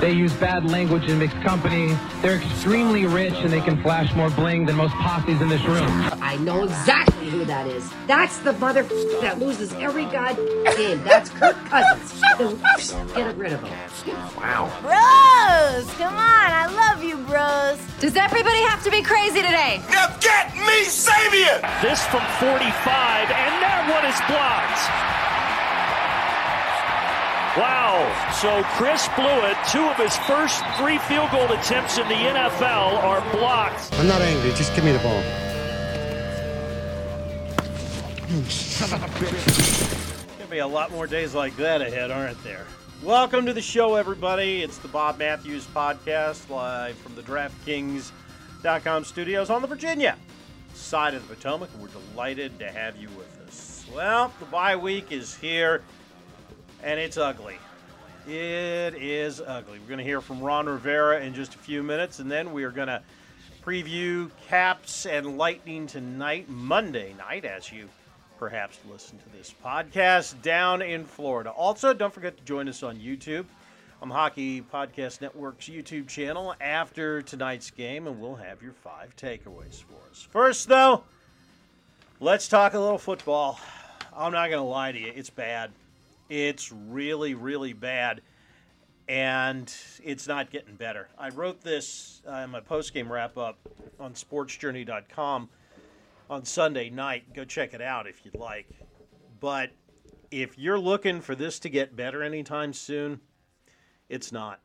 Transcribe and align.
they 0.00 0.12
use 0.12 0.32
bad 0.34 0.70
language 0.70 1.04
in 1.08 1.18
mixed 1.18 1.40
company. 1.42 1.96
They're 2.22 2.36
extremely 2.36 3.06
rich 3.06 3.34
and 3.34 3.52
they 3.52 3.60
can 3.60 3.82
flash 3.82 4.14
more 4.14 4.30
bling 4.30 4.66
than 4.66 4.76
most 4.76 4.94
posses 4.94 5.40
in 5.40 5.48
this 5.48 5.64
room. 5.64 5.88
I 6.22 6.36
know 6.36 6.64
exactly 6.64 7.28
who 7.28 7.44
that 7.46 7.66
is. 7.66 7.90
That's 8.06 8.38
the 8.38 8.52
mother 8.54 8.82
that 9.20 9.38
loses 9.38 9.72
every 9.74 10.04
god 10.06 10.36
game. 10.76 11.02
That's 11.02 11.30
Kirk 11.30 11.56
Cousins. 11.66 12.22
Get 13.14 13.36
rid 13.36 13.52
of 13.52 13.62
him. 13.62 14.16
Wow. 14.36 14.70
Bros, 14.82 15.92
come 15.94 16.14
on. 16.14 16.50
I 16.50 16.66
love 16.70 17.02
you, 17.02 17.16
bros. 17.26 17.78
Does 18.00 18.16
everybody 18.16 18.60
have 18.62 18.82
to 18.84 18.90
be 18.90 19.02
crazy 19.02 19.42
today? 19.42 19.82
Now 19.90 20.14
get 20.20 20.54
me 20.54 20.84
Savior! 20.84 21.60
This 21.82 22.04
from 22.06 22.22
45, 22.38 22.54
and 22.54 23.54
that 23.62 23.86
one 23.90 24.04
is 24.06 24.18
blocked. 24.30 25.27
Wow. 27.56 28.30
So 28.40 28.62
Chris 28.76 29.08
Blewitt, 29.08 29.56
two 29.72 29.82
of 29.84 29.96
his 29.96 30.16
first 30.18 30.62
three 30.76 30.98
field 30.98 31.30
goal 31.30 31.50
attempts 31.52 31.98
in 31.98 32.06
the 32.08 32.14
NFL 32.14 33.02
are 33.02 33.20
blocked. 33.32 33.92
I'm 33.94 34.06
not 34.06 34.20
angry. 34.20 34.50
Just 34.50 34.74
give 34.74 34.84
me 34.84 34.92
the 34.92 34.98
ball. 34.98 35.22
Gonna 40.38 40.50
be 40.50 40.58
a 40.58 40.66
lot 40.66 40.90
more 40.92 41.06
days 41.06 41.34
like 41.34 41.56
that 41.56 41.80
ahead, 41.80 42.10
aren't 42.10 42.42
there? 42.44 42.66
Welcome 43.02 43.46
to 43.46 43.52
the 43.52 43.62
show, 43.62 43.94
everybody. 43.94 44.62
It's 44.62 44.78
the 44.78 44.88
Bob 44.88 45.18
Matthews 45.18 45.66
Podcast, 45.66 46.50
live 46.50 46.96
from 46.98 47.14
the 47.14 47.22
DraftKings.com 47.22 49.04
studios 49.04 49.50
on 49.50 49.62
the 49.62 49.68
Virginia 49.68 50.16
side 50.74 51.14
of 51.14 51.26
the 51.26 51.34
Potomac, 51.34 51.70
and 51.72 51.82
we're 51.82 51.88
delighted 51.88 52.58
to 52.58 52.70
have 52.70 52.96
you 52.96 53.08
with 53.16 53.40
us. 53.46 53.86
Well, 53.94 54.32
the 54.38 54.46
bye 54.46 54.76
week 54.76 55.10
is 55.10 55.34
here, 55.34 55.82
and 56.82 57.00
it's 57.00 57.16
ugly. 57.16 57.58
It 58.26 58.94
is 58.94 59.40
ugly. 59.40 59.78
We're 59.78 59.88
going 59.88 59.98
to 59.98 60.04
hear 60.04 60.20
from 60.20 60.40
Ron 60.40 60.66
Rivera 60.66 61.20
in 61.20 61.34
just 61.34 61.54
a 61.54 61.58
few 61.58 61.82
minutes, 61.82 62.18
and 62.18 62.30
then 62.30 62.52
we 62.52 62.64
are 62.64 62.70
going 62.70 62.88
to 62.88 63.02
preview 63.64 64.30
Caps 64.46 65.06
and 65.06 65.38
Lightning 65.38 65.86
tonight, 65.86 66.48
Monday 66.48 67.14
night, 67.14 67.44
as 67.44 67.72
you 67.72 67.88
perhaps 68.38 68.78
listen 68.90 69.18
to 69.18 69.36
this 69.36 69.54
podcast 69.64 70.40
down 70.42 70.82
in 70.82 71.04
Florida. 71.04 71.50
Also, 71.50 71.92
don't 71.92 72.12
forget 72.12 72.36
to 72.36 72.44
join 72.44 72.68
us 72.68 72.82
on 72.82 72.98
YouTube 72.98 73.46
on 74.00 74.10
Hockey 74.10 74.62
Podcast 74.62 75.20
Network's 75.20 75.68
YouTube 75.68 76.06
channel 76.06 76.54
after 76.60 77.22
tonight's 77.22 77.70
game, 77.70 78.06
and 78.06 78.20
we'll 78.20 78.36
have 78.36 78.62
your 78.62 78.72
five 78.72 79.16
takeaways 79.16 79.82
for 79.82 79.98
us. 80.10 80.26
First, 80.30 80.68
though, 80.68 81.02
let's 82.20 82.48
talk 82.48 82.74
a 82.74 82.78
little 82.78 82.98
football. 82.98 83.58
I'm 84.16 84.32
not 84.32 84.50
going 84.50 84.62
to 84.62 84.68
lie 84.68 84.92
to 84.92 84.98
you, 84.98 85.12
it's 85.14 85.30
bad. 85.30 85.70
It's 86.28 86.70
really, 86.70 87.34
really 87.34 87.72
bad, 87.72 88.20
and 89.08 89.72
it's 90.04 90.28
not 90.28 90.50
getting 90.50 90.74
better. 90.74 91.08
I 91.18 91.30
wrote 91.30 91.62
this 91.62 92.20
uh, 92.28 92.36
in 92.44 92.50
my 92.50 92.60
post-game 92.60 93.10
wrap-up 93.10 93.58
on 93.98 94.12
SportsJourney.com 94.12 95.48
on 96.28 96.44
Sunday 96.44 96.90
night. 96.90 97.32
Go 97.32 97.44
check 97.44 97.72
it 97.72 97.80
out 97.80 98.06
if 98.06 98.24
you'd 98.24 98.34
like. 98.34 98.68
But 99.40 99.70
if 100.30 100.58
you're 100.58 100.78
looking 100.78 101.20
for 101.20 101.34
this 101.34 101.58
to 101.60 101.70
get 101.70 101.96
better 101.96 102.22
anytime 102.22 102.72
soon, 102.72 103.20
it's 104.08 104.32
not. 104.32 104.60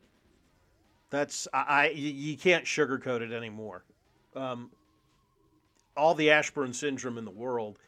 That's 1.10 1.46
I, 1.52 1.64
I 1.68 1.88
you 1.90 2.36
can't 2.36 2.64
sugarcoat 2.64 3.20
it 3.20 3.32
anymore. 3.32 3.84
Um, 4.34 4.70
all 5.96 6.14
the 6.14 6.30
Ashburn 6.30 6.72
syndrome 6.72 7.18
in 7.18 7.24
the 7.24 7.30
world 7.30 7.78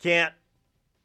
can't 0.00 0.34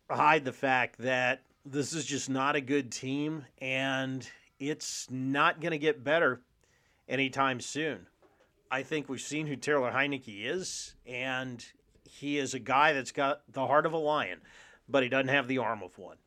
hide 0.10 0.44
the 0.44 0.52
fact 0.52 0.98
that 1.00 1.42
this 1.72 1.94
is 1.94 2.06
just 2.06 2.30
not 2.30 2.56
a 2.56 2.62
good 2.62 2.92
team 2.92 3.46
and 3.60 4.28
it's 4.60 5.08
not 5.10 5.62
going 5.62 5.72
to 5.72 5.78
get 5.78 6.04
better 6.04 6.42
anytime 7.08 7.60
soon. 7.60 8.08
I 8.72 8.84
think 8.84 9.08
we've 9.08 9.22
seen 9.22 9.48
who 9.48 9.56
Taylor 9.56 9.92
Heinicke 9.92 10.46
is, 10.46 10.96
and 11.06 11.64
he 12.10 12.38
is 12.38 12.54
a 12.54 12.60
guy 12.60 12.94
that's 12.94 13.12
got 13.12 13.42
the 13.52 13.66
heart 13.66 13.86
of 13.86 13.94
a 13.94 13.98
lion, 13.98 14.42
but 14.88 15.04
he 15.04 15.10
doesn't 15.10 15.30
have 15.30 15.48
the 15.48 15.58
arm 15.60 15.82
of 15.82 15.98
one. 15.98 16.18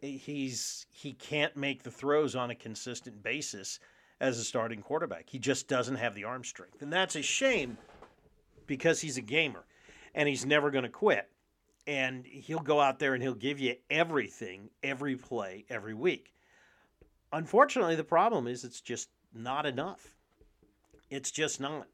He's 0.00 0.86
he 0.90 1.12
can't 1.12 1.56
make 1.56 1.82
the 1.82 1.90
throws 1.90 2.34
on 2.34 2.50
a 2.50 2.54
consistent 2.54 3.22
basis 3.22 3.80
as 4.20 4.38
a 4.38 4.44
starting 4.44 4.80
quarterback. 4.80 5.28
He 5.28 5.38
just 5.38 5.68
doesn't 5.68 5.96
have 5.96 6.14
the 6.14 6.24
arm 6.24 6.44
strength, 6.44 6.80
and 6.82 6.92
that's 6.92 7.16
a 7.16 7.22
shame 7.22 7.76
because 8.66 9.00
he's 9.00 9.18
a 9.18 9.22
gamer, 9.22 9.64
and 10.14 10.28
he's 10.28 10.46
never 10.46 10.70
going 10.70 10.84
to 10.84 10.90
quit. 10.90 11.28
And 11.90 12.24
he'll 12.24 12.60
go 12.60 12.80
out 12.80 13.00
there 13.00 13.14
and 13.14 13.22
he'll 13.22 13.34
give 13.34 13.58
you 13.58 13.74
everything, 13.90 14.70
every 14.80 15.16
play, 15.16 15.64
every 15.68 15.92
week. 15.92 16.32
Unfortunately, 17.32 17.96
the 17.96 18.04
problem 18.04 18.46
is 18.46 18.62
it's 18.62 18.80
just 18.80 19.08
not 19.34 19.66
enough. 19.66 20.14
It's 21.10 21.32
just 21.32 21.58
not. 21.58 21.88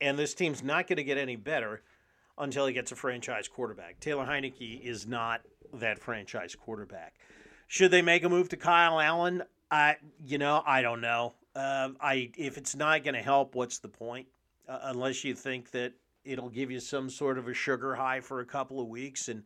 And 0.00 0.18
this 0.18 0.34
team's 0.34 0.64
not 0.64 0.88
going 0.88 0.96
to 0.96 1.04
get 1.04 1.16
any 1.16 1.36
better 1.36 1.82
until 2.38 2.66
he 2.66 2.72
gets 2.72 2.90
a 2.90 2.96
franchise 2.96 3.46
quarterback. 3.46 4.00
Taylor 4.00 4.26
Heinicke 4.26 4.80
is 4.80 5.06
not 5.06 5.42
that 5.74 6.00
franchise 6.00 6.56
quarterback. 6.56 7.14
Should 7.68 7.92
they 7.92 8.02
make 8.02 8.24
a 8.24 8.28
move 8.28 8.48
to 8.48 8.56
Kyle 8.56 8.98
Allen? 8.98 9.44
I, 9.70 9.94
you 10.26 10.38
know, 10.38 10.60
I 10.66 10.82
don't 10.82 11.00
know. 11.00 11.34
Um, 11.54 11.96
I 12.00 12.32
if 12.36 12.58
it's 12.58 12.74
not 12.74 13.04
going 13.04 13.14
to 13.14 13.22
help, 13.22 13.54
what's 13.54 13.78
the 13.78 13.88
point? 13.88 14.26
Uh, 14.68 14.78
unless 14.82 15.22
you 15.22 15.36
think 15.36 15.70
that 15.70 15.92
it'll 16.24 16.48
give 16.48 16.70
you 16.70 16.80
some 16.80 17.10
sort 17.10 17.38
of 17.38 17.48
a 17.48 17.54
sugar 17.54 17.94
high 17.94 18.20
for 18.20 18.40
a 18.40 18.46
couple 18.46 18.80
of 18.80 18.88
weeks 18.88 19.28
and 19.28 19.44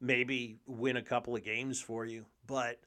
maybe 0.00 0.58
win 0.66 0.96
a 0.96 1.02
couple 1.02 1.34
of 1.34 1.44
games 1.44 1.80
for 1.80 2.04
you. 2.04 2.26
But 2.46 2.80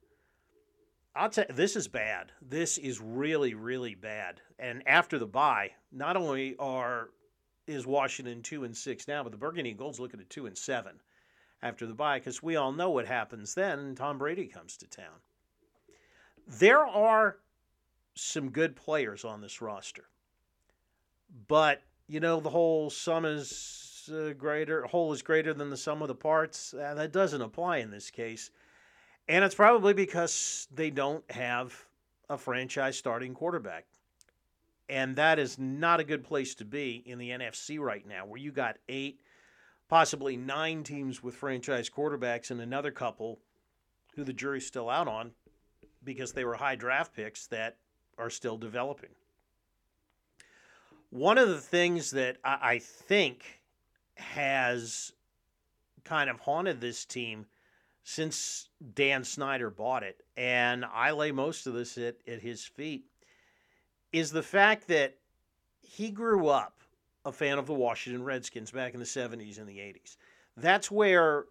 I'll 1.15 1.29
tell 1.29 1.45
this 1.49 1.75
is 1.75 1.87
bad. 1.87 2.31
This 2.41 2.77
is 2.77 3.01
really, 3.01 3.53
really 3.53 3.95
bad. 3.95 4.41
And 4.59 4.87
after 4.87 5.17
the 5.17 5.25
bye, 5.25 5.71
not 5.91 6.16
only 6.16 6.55
are 6.57 7.09
is 7.66 7.85
Washington 7.85 8.41
two 8.41 8.63
and 8.63 8.75
six 8.75 9.07
now, 9.07 9.23
but 9.23 9.31
the 9.31 9.37
Burgundy 9.37 9.73
Gold's 9.73 9.99
looking 9.99 10.19
at 10.19 10.29
two 10.29 10.45
and 10.45 10.57
seven 10.57 11.01
after 11.61 11.85
the 11.85 11.93
bye 11.93 12.19
because 12.19 12.41
we 12.41 12.55
all 12.55 12.71
know 12.71 12.89
what 12.91 13.07
happens 13.07 13.55
then. 13.55 13.95
Tom 13.95 14.17
Brady 14.17 14.45
comes 14.45 14.77
to 14.77 14.87
town. 14.87 15.19
There 16.47 16.85
are 16.85 17.37
some 18.16 18.51
good 18.51 18.75
players 18.75 19.25
on 19.25 19.41
this 19.41 19.61
roster, 19.61 20.05
but 21.47 21.81
you 22.07 22.19
know 22.19 22.40
the 22.40 22.50
whole 22.50 22.90
sum 22.90 23.25
is 23.25 24.09
uh, 24.13 24.34
greater, 24.34 24.84
whole 24.84 25.12
is 25.13 25.22
greater 25.22 25.53
than 25.53 25.69
the 25.69 25.78
sum 25.78 26.01
of 26.01 26.07
the 26.07 26.16
parts. 26.16 26.73
Uh, 26.73 26.94
that 26.94 27.12
doesn't 27.12 27.41
apply 27.41 27.78
in 27.78 27.91
this 27.91 28.09
case, 28.09 28.51
and 29.28 29.44
it's 29.44 29.56
probably 29.56 29.94
because 29.94 30.67
they 30.73 30.90
don't 30.90 31.29
have 31.31 31.85
a 32.29 32.38
franchise 32.38 32.97
starting 32.97 33.34
quarterback. 33.34 33.85
And 34.90 35.17
that 35.17 35.38
is 35.38 35.59
not 35.59 36.00
a 36.00 36.06
good 36.06 36.23
place 36.23 36.56
to 36.56 36.66
be 36.66 37.03
in 37.06 37.19
the 37.19 37.31
NFC 37.31 37.78
right 37.78 38.07
now, 38.07 38.25
where 38.25 38.40
you 38.40 38.53
got 38.53 38.78
eight, 38.88 39.19
possibly 39.90 40.38
nine 40.38 40.84
teams 40.84 41.22
with 41.22 41.35
franchise 41.35 41.90
quarterbacks 41.90 42.51
and 42.51 42.62
another 42.62 42.91
couple 42.91 43.40
who 44.16 44.23
the 44.23 44.31
jury's 44.31 44.66
still 44.66 44.90
out 44.90 45.09
on 45.09 45.31
because 46.03 46.31
they 46.31 46.46
were 46.46 46.56
high 46.56 46.75
draft 46.75 47.13
picks 47.13 47.47
that 47.47 47.75
are 48.17 48.29
still 48.29 48.57
developing. 48.57 49.09
One 51.17 51.40
of 51.40 51.49
the 51.49 51.59
things 51.59 52.11
that 52.11 52.37
I, 52.43 52.58
I 52.61 52.78
think 52.79 53.59
has 54.17 55.14
kind 56.03 56.29
of 56.29 56.40
haunted 56.40 56.79
this 56.79 57.05
team 57.05 57.47
since 58.03 58.69
Dan 58.93 59.23
Snyder 59.23 59.72
bought 59.72 60.03
it, 60.03 60.22
and 60.37 60.85
I 60.85 61.09
lay 61.09 61.31
most 61.31 61.66
of 61.66 61.73
this 61.73 61.97
at, 61.97 62.17
at 62.28 62.40
his 62.41 62.66
feet, 62.66 63.05
is 64.14 64.29
the 64.29 64.43
fact 64.43 64.87
that 64.90 65.16
he 65.81 66.11
grew 66.11 66.49
up 66.49 66.81
a 67.25 67.31
fan 67.31 67.58
of 67.58 67.66
the 67.66 67.73
Washington 67.73 68.23
Redskins 68.23 68.69
back 68.69 68.93
in 68.93 68.99
the 68.99 69.05
70s 69.08 69.58
and 69.58 69.67
the 69.67 69.79
80s. 69.79 70.17
That's 70.55 70.91
where 70.91 71.46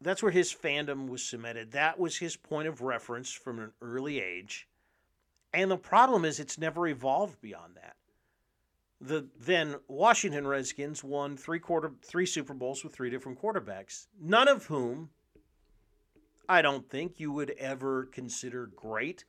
that's 0.00 0.22
where 0.22 0.30
his 0.30 0.54
fandom 0.54 1.08
was 1.08 1.24
cemented. 1.24 1.72
That 1.72 1.98
was 1.98 2.18
his 2.18 2.36
point 2.36 2.68
of 2.68 2.80
reference 2.80 3.32
from 3.32 3.58
an 3.58 3.72
early 3.82 4.20
age. 4.20 4.68
And 5.52 5.68
the 5.68 5.76
problem 5.76 6.24
is 6.24 6.38
it's 6.38 6.58
never 6.58 6.86
evolved 6.86 7.40
beyond 7.40 7.74
that. 7.74 7.96
The 9.06 9.28
then 9.38 9.76
Washington 9.86 10.46
Redskins 10.46 11.04
won 11.04 11.36
three 11.36 11.58
quarter 11.58 11.92
three 12.02 12.24
Super 12.24 12.54
Bowls 12.54 12.82
with 12.82 12.94
three 12.94 13.10
different 13.10 13.38
quarterbacks, 13.38 14.06
none 14.18 14.48
of 14.48 14.64
whom 14.64 15.10
I 16.48 16.62
don't 16.62 16.88
think 16.88 17.20
you 17.20 17.30
would 17.30 17.50
ever 17.58 18.06
consider 18.06 18.66
great. 18.66 19.24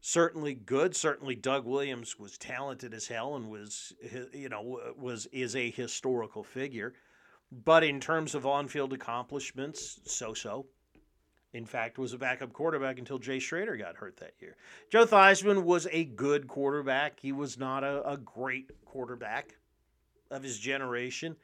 certainly 0.00 0.54
good. 0.54 0.94
Certainly, 0.96 1.36
Doug 1.36 1.64
Williams 1.64 2.18
was 2.18 2.36
talented 2.36 2.92
as 2.92 3.06
hell 3.06 3.36
and 3.36 3.48
was, 3.48 3.94
you 4.32 4.48
know, 4.48 4.80
was 4.98 5.26
is 5.26 5.56
a 5.56 5.70
historical 5.70 6.42
figure. 6.42 6.92
But 7.50 7.84
in 7.84 8.00
terms 8.00 8.34
of 8.34 8.46
on-field 8.46 8.92
accomplishments, 8.92 10.00
so-so. 10.04 10.66
In 11.52 11.66
fact, 11.66 11.98
was 11.98 12.14
a 12.14 12.18
backup 12.18 12.52
quarterback 12.52 12.98
until 12.98 13.18
Jay 13.18 13.38
Schroeder 13.38 13.76
got 13.76 13.96
hurt 13.96 14.16
that 14.18 14.32
year. 14.40 14.56
Joe 14.90 15.04
Theismann 15.04 15.64
was 15.64 15.86
a 15.90 16.04
good 16.04 16.48
quarterback. 16.48 17.20
He 17.20 17.32
was 17.32 17.58
not 17.58 17.84
a, 17.84 18.08
a 18.08 18.16
great 18.16 18.70
quarterback 18.86 19.56
of 20.30 20.42
his 20.42 20.58
generation, 20.58 21.36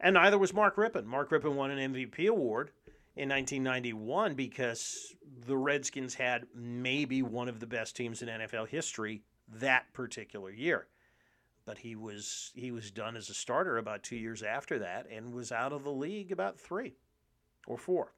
and 0.00 0.14
neither 0.14 0.36
was 0.36 0.52
Mark 0.52 0.76
Rypien. 0.76 1.04
Mark 1.04 1.30
Rypien 1.30 1.54
won 1.54 1.70
an 1.70 1.94
MVP 1.94 2.28
award 2.28 2.70
in 3.14 3.28
1991 3.28 4.34
because 4.34 5.14
the 5.46 5.56
Redskins 5.56 6.14
had 6.14 6.46
maybe 6.54 7.22
one 7.22 7.48
of 7.48 7.60
the 7.60 7.66
best 7.66 7.94
teams 7.94 8.20
in 8.20 8.28
NFL 8.28 8.68
history 8.68 9.22
that 9.48 9.92
particular 9.92 10.50
year. 10.50 10.88
But 11.64 11.78
he 11.78 11.94
was 11.94 12.50
he 12.56 12.72
was 12.72 12.90
done 12.90 13.16
as 13.16 13.30
a 13.30 13.34
starter 13.34 13.78
about 13.78 14.02
2 14.02 14.16
years 14.16 14.42
after 14.42 14.80
that 14.80 15.06
and 15.08 15.32
was 15.32 15.52
out 15.52 15.72
of 15.72 15.84
the 15.84 15.92
league 15.92 16.32
about 16.32 16.58
3 16.58 16.96
or 17.68 17.78
4. 17.78 18.12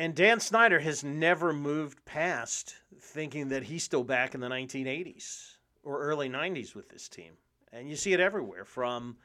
And 0.00 0.14
Dan 0.14 0.40
Snyder 0.40 0.80
has 0.80 1.04
never 1.04 1.52
moved 1.52 2.02
past 2.06 2.74
thinking 2.98 3.50
that 3.50 3.64
he's 3.64 3.84
still 3.84 4.02
back 4.02 4.34
in 4.34 4.40
the 4.40 4.48
1980s 4.48 5.56
or 5.82 6.00
early 6.00 6.26
90s 6.30 6.74
with 6.74 6.88
this 6.88 7.06
team. 7.06 7.34
And 7.70 7.86
you 7.86 7.96
see 7.96 8.14
it 8.14 8.18
everywhere 8.18 8.64
from 8.64 9.18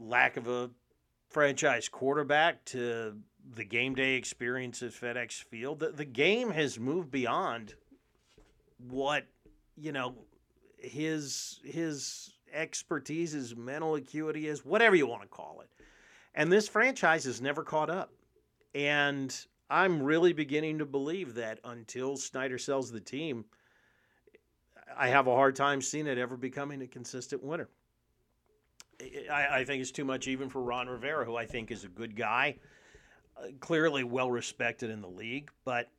lack 0.00 0.36
of 0.36 0.48
a 0.48 0.70
franchise 1.28 1.88
quarterback 1.88 2.64
to 2.64 3.16
the 3.54 3.62
game 3.62 3.94
day 3.94 4.16
experience 4.16 4.82
at 4.82 4.90
FedEx 4.90 5.44
Field. 5.44 5.78
The, 5.78 5.90
the 5.90 6.04
game 6.04 6.50
has 6.50 6.80
moved 6.80 7.12
beyond 7.12 7.74
what, 8.88 9.24
you 9.76 9.92
know, 9.92 10.16
his 10.78 11.60
his 11.62 12.32
expertise, 12.52 13.30
his 13.30 13.54
mental 13.54 13.94
acuity 13.94 14.48
is, 14.48 14.64
whatever 14.64 14.96
you 14.96 15.06
want 15.06 15.22
to 15.22 15.28
call 15.28 15.60
it. 15.60 15.70
And 16.34 16.50
this 16.50 16.66
franchise 16.66 17.22
has 17.22 17.40
never 17.40 17.62
caught 17.62 17.88
up. 17.88 18.10
And 18.74 19.34
I'm 19.70 20.02
really 20.02 20.32
beginning 20.32 20.78
to 20.78 20.86
believe 20.86 21.34
that 21.34 21.60
until 21.64 22.16
Snyder 22.16 22.58
sells 22.58 22.90
the 22.90 23.00
team, 23.00 23.44
I 24.96 25.08
have 25.08 25.26
a 25.26 25.34
hard 25.34 25.56
time 25.56 25.80
seeing 25.80 26.06
it 26.06 26.18
ever 26.18 26.36
becoming 26.36 26.82
a 26.82 26.86
consistent 26.86 27.42
winner. 27.42 27.68
I, 29.30 29.60
I, 29.60 29.64
think 29.64 29.80
it's 29.80 29.90
too 29.90 30.04
much 30.04 30.28
even 30.28 30.48
for 30.48 30.62
Ron 30.62 30.88
Rivera, 30.88 31.24
who 31.24 31.36
I 31.36 31.46
think 31.46 31.70
is 31.70 31.84
a 31.84 31.88
good 31.88 32.14
guy, 32.14 32.56
uh, 33.36 33.48
clearly 33.58 34.04
well 34.04 34.30
respected 34.30 34.90
in 34.90 35.00
the 35.00 35.08
league. 35.08 35.50
But 35.64 35.90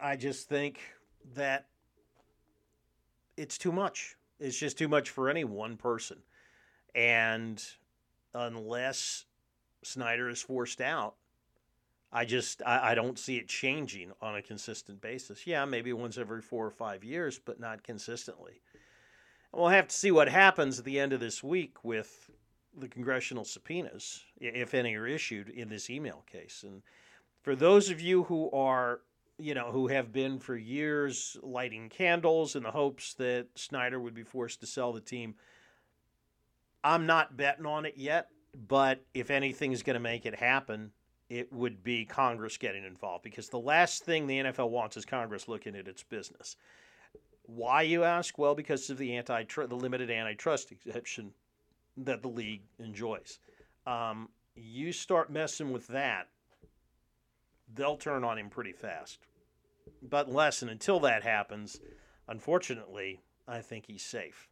I 0.00 0.16
just 0.16 0.48
think 0.48 0.80
that 1.34 1.66
it's 3.36 3.58
too 3.58 3.72
much. 3.72 4.16
It's 4.40 4.58
just 4.58 4.78
too 4.78 4.88
much 4.88 5.10
for 5.10 5.28
any 5.28 5.44
one 5.44 5.76
person. 5.76 6.18
And 6.94 7.62
unless 8.32 9.26
Snyder 9.86 10.28
is 10.28 10.42
forced 10.42 10.80
out, 10.80 11.14
I 12.14 12.24
just 12.24 12.62
I, 12.64 12.92
I, 12.92 12.94
don't 12.94 13.18
see 13.18 13.38
it 13.38 13.48
changing 13.48 14.12
on 14.22 14.36
a 14.36 14.42
consistent 14.42 15.00
basis. 15.00 15.48
Yeah, 15.48 15.64
maybe 15.64 15.92
once 15.92 16.16
every 16.16 16.42
four 16.42 16.64
or 16.64 16.70
five 16.70 17.02
years, 17.02 17.40
but 17.44 17.58
not 17.58 17.82
consistently. 17.82 18.60
We'll 19.52 19.68
have 19.68 19.88
to 19.88 19.94
see 19.94 20.12
what 20.12 20.28
happens 20.28 20.78
at 20.78 20.84
the 20.84 21.00
end 21.00 21.12
of 21.12 21.18
this 21.18 21.42
week 21.42 21.84
with 21.84 22.30
the 22.76 22.88
congressional 22.88 23.44
subpoenas, 23.44 24.24
if 24.40 24.74
any 24.74 24.94
are 24.94 25.06
issued 25.06 25.48
in 25.48 25.68
this 25.68 25.90
email 25.90 26.24
case. 26.30 26.64
And 26.64 26.82
for 27.42 27.56
those 27.56 27.90
of 27.90 28.00
you 28.00 28.24
who 28.24 28.50
are, 28.52 29.00
you 29.38 29.54
know, 29.54 29.70
who 29.70 29.88
have 29.88 30.12
been 30.12 30.38
for 30.38 30.56
years 30.56 31.36
lighting 31.42 31.88
candles 31.88 32.54
in 32.54 32.62
the 32.62 32.70
hopes 32.70 33.14
that 33.14 33.46
Snyder 33.56 34.00
would 34.00 34.14
be 34.14 34.22
forced 34.22 34.60
to 34.60 34.66
sell 34.66 34.92
the 34.92 35.00
team, 35.00 35.34
I'm 36.82 37.06
not 37.06 37.36
betting 37.36 37.66
on 37.66 37.86
it 37.86 37.94
yet. 37.96 38.28
But 38.54 39.04
if 39.14 39.30
anything 39.30 39.72
is 39.72 39.82
going 39.82 39.94
to 39.94 40.00
make 40.00 40.26
it 40.26 40.34
happen, 40.34 40.92
it 41.28 41.52
would 41.52 41.82
be 41.82 42.04
Congress 42.04 42.56
getting 42.56 42.84
involved 42.84 43.24
because 43.24 43.48
the 43.48 43.58
last 43.58 44.04
thing 44.04 44.26
the 44.26 44.38
NFL 44.38 44.70
wants 44.70 44.96
is 44.96 45.04
Congress 45.04 45.48
looking 45.48 45.74
at 45.74 45.88
its 45.88 46.02
business. 46.02 46.56
Why 47.46 47.82
you 47.82 48.04
ask? 48.04 48.38
Well, 48.38 48.54
because 48.54 48.88
of 48.90 48.98
the 48.98 49.16
anti 49.16 49.44
the 49.44 49.74
limited 49.74 50.10
antitrust 50.10 50.72
exception 50.72 51.32
that 51.96 52.22
the 52.22 52.28
league 52.28 52.62
enjoys. 52.78 53.38
Um, 53.86 54.28
you 54.54 54.92
start 54.92 55.30
messing 55.30 55.72
with 55.72 55.86
that, 55.88 56.28
they'll 57.74 57.96
turn 57.96 58.24
on 58.24 58.38
him 58.38 58.48
pretty 58.48 58.72
fast. 58.72 59.18
But 60.02 60.28
unless 60.28 60.62
and 60.62 60.70
until 60.70 61.00
that 61.00 61.22
happens, 61.22 61.80
unfortunately, 62.28 63.20
I 63.46 63.60
think 63.60 63.86
he's 63.86 64.04
safe. 64.04 64.48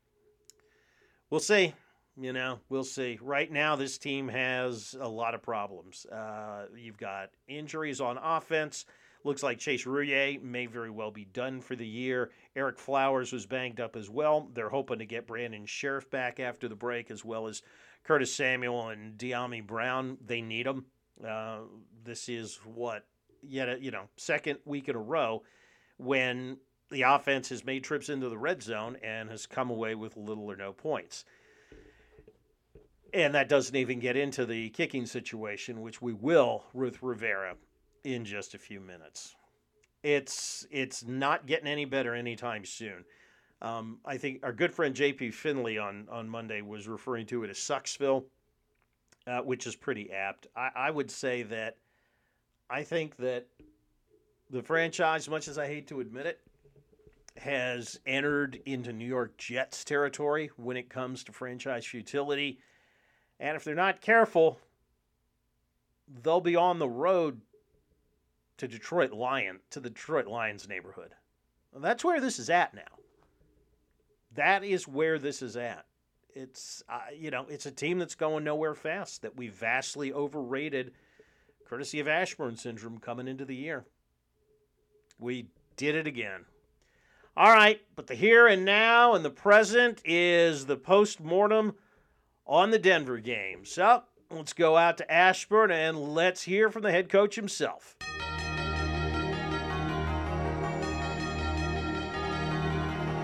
We'll 1.31 1.41
see. 1.41 1.75
You 2.21 2.33
know, 2.33 2.59
we'll 2.69 2.85
see. 2.85 3.19
Right 3.23 3.51
now, 3.51 3.75
this 3.75 3.97
team 3.97 4.29
has 4.29 4.95
a 5.01 5.09
lot 5.09 5.35
of 5.35 5.43
problems. 5.43 6.05
Uh, 6.07 6.67
you've 6.77 6.99
got 6.99 7.31
injuries 7.49 8.01
on 8.01 8.19
offense. 8.19 8.85
Looks 9.25 9.43
like 9.43 9.59
Chase 9.59 9.87
Roullier 9.87 10.43
may 10.43 10.67
very 10.67 10.91
well 10.91 11.11
be 11.11 11.25
done 11.25 11.61
for 11.61 11.77
the 11.77 11.87
year. 11.87 12.31
Ereck 12.57 12.79
Flowers 12.79 13.33
was 13.33 13.47
banged 13.47 13.81
up 13.81 13.97
as 13.97 14.11
well. 14.11 14.49
They're 14.53 14.69
hoping 14.69 14.99
to 14.99 15.07
get 15.07 15.27
Brandon 15.27 15.65
Scherff 15.65 16.11
back 16.11 16.41
after 16.41 16.69
the 16.69 16.75
break, 16.75 17.11
as 17.11 17.25
well 17.25 17.47
as 17.47 17.63
Curtis 18.05 18.35
Samuel 18.35 18.89
and 18.89 19.17
Dyami 19.17 19.65
Brown. 19.65 20.19
They 20.25 20.43
need 20.43 20.67
them. 20.67 20.87
Uh, 21.25 21.61
this 22.05 22.29
is 22.29 22.59
what 22.65 23.07
yet 23.43 23.69
a, 23.69 23.81
you 23.81 23.91
know 23.91 24.09
second 24.17 24.59
week 24.65 24.89
in 24.89 24.97
a 24.97 25.01
row 25.01 25.43
when 25.99 26.59
the 26.91 27.03
offense 27.03 27.49
has 27.49 27.65
made 27.65 27.85
trips 27.85 28.09
into 28.09 28.29
the 28.29 28.39
red 28.39 28.63
zone 28.63 28.97
and 29.03 29.31
has 29.31 29.47
come 29.47 29.71
away 29.71 29.95
with 29.95 30.17
little 30.17 30.51
or 30.51 30.57
no 30.57 30.73
points. 30.73 31.25
And 33.13 33.35
that 33.35 33.49
doesn't 33.49 33.77
even 33.77 33.99
get 33.99 34.17
into 34.17 34.47
the 34.47 34.71
kicking 34.71 35.05
situation, 35.07 35.83
which 35.83 36.01
we 36.01 36.13
will 36.13 36.65
with 36.73 37.03
Rivera 37.03 37.57
in 38.05 38.25
just 38.25 38.55
a 38.55 38.59
few 38.59 38.81
minutes. 38.81 39.37
It's 40.03 40.67
it's 40.71 41.05
not 41.05 41.47
getting 41.47 41.69
any 41.69 41.85
better 41.85 42.15
anytime 42.15 42.65
soon. 42.65 43.05
Um, 43.61 43.99
I 44.05 44.17
think 44.17 44.41
our 44.43 44.53
good 44.53 44.75
friend 44.75 44.95
JP 44.95 45.35
Finlay 45.35 45.79
on 45.79 46.09
on 46.11 46.29
Monday 46.29 46.63
was 46.63 46.89
referring 46.89 47.27
to 47.27 47.45
it 47.45 47.51
as 47.51 47.59
Sucksville, 47.59 48.25
uh, 49.27 49.41
which 49.41 49.67
is 49.67 49.77
pretty 49.77 50.11
apt. 50.11 50.49
I, 50.57 50.71
I 50.75 50.91
would 50.91 51.11
say 51.11 51.43
that 51.45 51.77
I 52.69 52.83
think 52.83 53.17
that 53.17 53.47
the 54.51 54.63
franchise, 54.63 55.29
much 55.29 55.47
as 55.47 55.59
I 55.59 55.67
hate 55.67 55.87
to 55.89 56.01
admit 56.01 56.27
it, 56.27 56.41
has 57.37 58.01
entered 58.07 58.61
into 58.67 58.93
New 58.93 59.07
York 59.07 59.37
Jets 59.39 59.85
territory 59.85 60.51
when 60.57 60.77
it 60.77 60.91
comes 60.91 61.23
to 61.25 61.33
franchise 61.33 61.87
futility. 61.87 62.59
And 63.43 63.57
if 63.57 63.65
they're 63.65 63.75
not 63.75 64.01
careful, 64.01 64.61
they'll 66.23 66.41
be 66.41 66.55
on 66.55 66.79
the 66.79 66.89
road 66.89 67.41
to 68.59 68.69
Detroit 68.69 69.11
Lion 69.11 69.59
to 69.71 69.81
the 69.81 69.91
Detroit 69.91 70.29
Lions 70.29 70.69
neighborhood. 70.69 71.11
that's 71.79 72.05
where 72.05 72.21
this 72.21 72.39
is 72.39 72.49
at 72.49 72.73
now. 72.73 72.83
That 74.37 74.63
is 74.63 74.87
where 74.87 75.19
this 75.19 75.43
is 75.43 75.57
at. 75.57 75.85
It's 76.35 76.85
uh, 76.89 77.01
you 77.15 77.33
know 77.33 77.45
it's 77.49 77.67
a 77.67 77.73
team 77.73 77.99
that's 77.99 78.15
going 78.15 78.45
nowhere 78.45 78.75
fast 78.75 79.23
that 79.23 79.37
we 79.37 79.49
vastly 79.49 80.13
overrated, 80.13 80.93
courtesy 81.69 81.99
of 81.99 82.07
Ashburn 82.07 82.57
syndrome 82.57 82.99
coming 82.99 83.27
into 83.27 83.45
the 83.45 83.57
year. 83.57 83.85
We 85.19 85.49
did 85.77 85.97
it 85.97 86.07
again. 86.07 86.45
All 87.37 87.53
right, 87.53 87.81
but 87.97 88.07
the 88.07 88.15
here 88.15 88.47
and 88.47 88.65
now 88.65 89.15
and 89.15 89.25
the 89.25 89.31
present 89.31 90.01
is 90.05 90.67
the 90.67 90.77
post 90.77 91.21
mortem 91.21 91.75
on 92.47 92.71
the 92.71 92.79
Denver 92.79 93.19
game. 93.19 93.65
So 93.65 94.03
let's 94.31 94.53
go 94.53 94.77
out 94.77 94.99
to 94.99 95.13
Ashburn 95.13 95.71
and 95.71 95.99
let's 96.15 96.43
hear 96.43 96.71
from 96.71 96.83
the 96.83 96.91
head 96.91 97.09
coach 97.09 97.37
himself. 97.37 97.97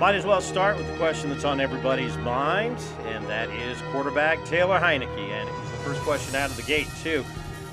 Might 0.00 0.14
as 0.14 0.24
well 0.24 0.40
start 0.40 0.76
with 0.76 0.86
the 0.86 0.96
question 0.96 1.28
that's 1.28 1.44
on 1.44 1.60
everybody's 1.60 2.16
mind, 2.18 2.78
and 3.06 3.26
that 3.26 3.50
is 3.50 3.80
quarterback 3.90 4.44
Taylor 4.44 4.78
Heinicke. 4.78 5.08
And 5.08 5.48
it 5.48 5.52
was 5.52 5.70
the 5.72 5.76
first 5.78 6.00
question 6.02 6.36
out 6.36 6.50
of 6.50 6.56
the 6.56 6.62
gate, 6.62 6.86
too. 7.02 7.24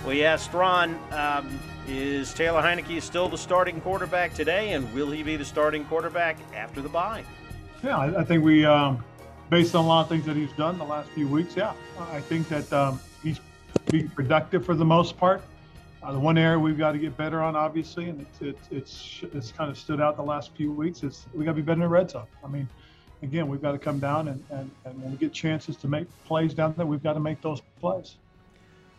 We 0.08 0.24
asked 0.24 0.52
Ron, 0.52 0.98
um, 1.12 1.60
is 1.88 2.34
Taylor 2.34 2.64
Heinicke 2.64 3.00
still 3.04 3.30
the 3.30 3.38
starting 3.38 3.80
quarterback 3.80 4.34
today, 4.34 4.74
and 4.74 4.92
will 4.92 5.12
he 5.12 5.22
be 5.22 5.36
the 5.36 5.46
starting 5.46 5.86
quarterback 5.86 6.40
after 6.56 6.82
the 6.82 6.90
bye? 6.90 7.24
Yeah, 7.84 7.96
I, 7.96 8.22
I 8.22 8.24
think 8.24 8.44
we, 8.44 8.66
um, 8.66 9.04
based 9.50 9.76
on 9.76 9.86
a 9.86 9.88
lot 9.88 10.02
of 10.02 10.10
things 10.10 10.26
that 10.26 10.36
he's 10.36 10.52
done 10.54 10.78
the 10.78 10.86
last 10.86 11.10
few 11.10 11.28
weeks, 11.28 11.56
yeah, 11.56 11.74
I 12.12 12.22
think 12.22 12.48
that 12.50 12.72
um, 12.74 13.00
he's 13.24 13.40
being 13.90 14.10
productive 14.10 14.66
for 14.66 14.76
the 14.76 14.86
most 14.86 15.18
part. 15.18 15.42
Uh, 16.04 16.12
the 16.12 16.20
one 16.20 16.38
area 16.38 16.60
we've 16.60 16.78
got 16.78 16.92
to 16.92 17.00
get 17.00 17.18
better 17.18 17.42
on, 17.42 17.56
obviously, 17.56 18.10
and 18.10 18.22
it's 18.22 18.42
it's 18.42 18.68
it's, 18.72 19.36
it's 19.36 19.52
kind 19.52 19.72
of 19.72 19.78
stood 19.78 20.00
out 20.00 20.16
the 20.16 20.24
last 20.24 20.52
few 20.56 20.72
weeks. 20.72 21.04
Is 21.04 21.26
we 21.34 21.44
got 21.46 21.52
to 21.52 21.56
be 21.56 21.62
better 21.62 21.74
in 21.74 21.80
the 21.80 21.88
red 21.88 22.12
zone. 22.12 22.28
I 22.44 22.48
mean, 22.48 22.70
again, 23.24 23.48
we've 23.48 23.62
got 23.62 23.72
to 23.74 23.80
come 23.80 24.00
down 24.00 24.28
and, 24.28 24.44
and, 24.52 24.72
and 24.86 25.02
when 25.02 25.12
we 25.12 25.18
get 25.18 25.34
chances 25.34 25.76
to 25.78 25.88
make 25.88 26.08
plays 26.26 26.54
down 26.54 26.74
there, 26.78 26.86
we've 26.86 27.04
got 27.04 27.14
to 27.14 27.20
make 27.20 27.42
those 27.42 27.62
plays. 27.80 28.18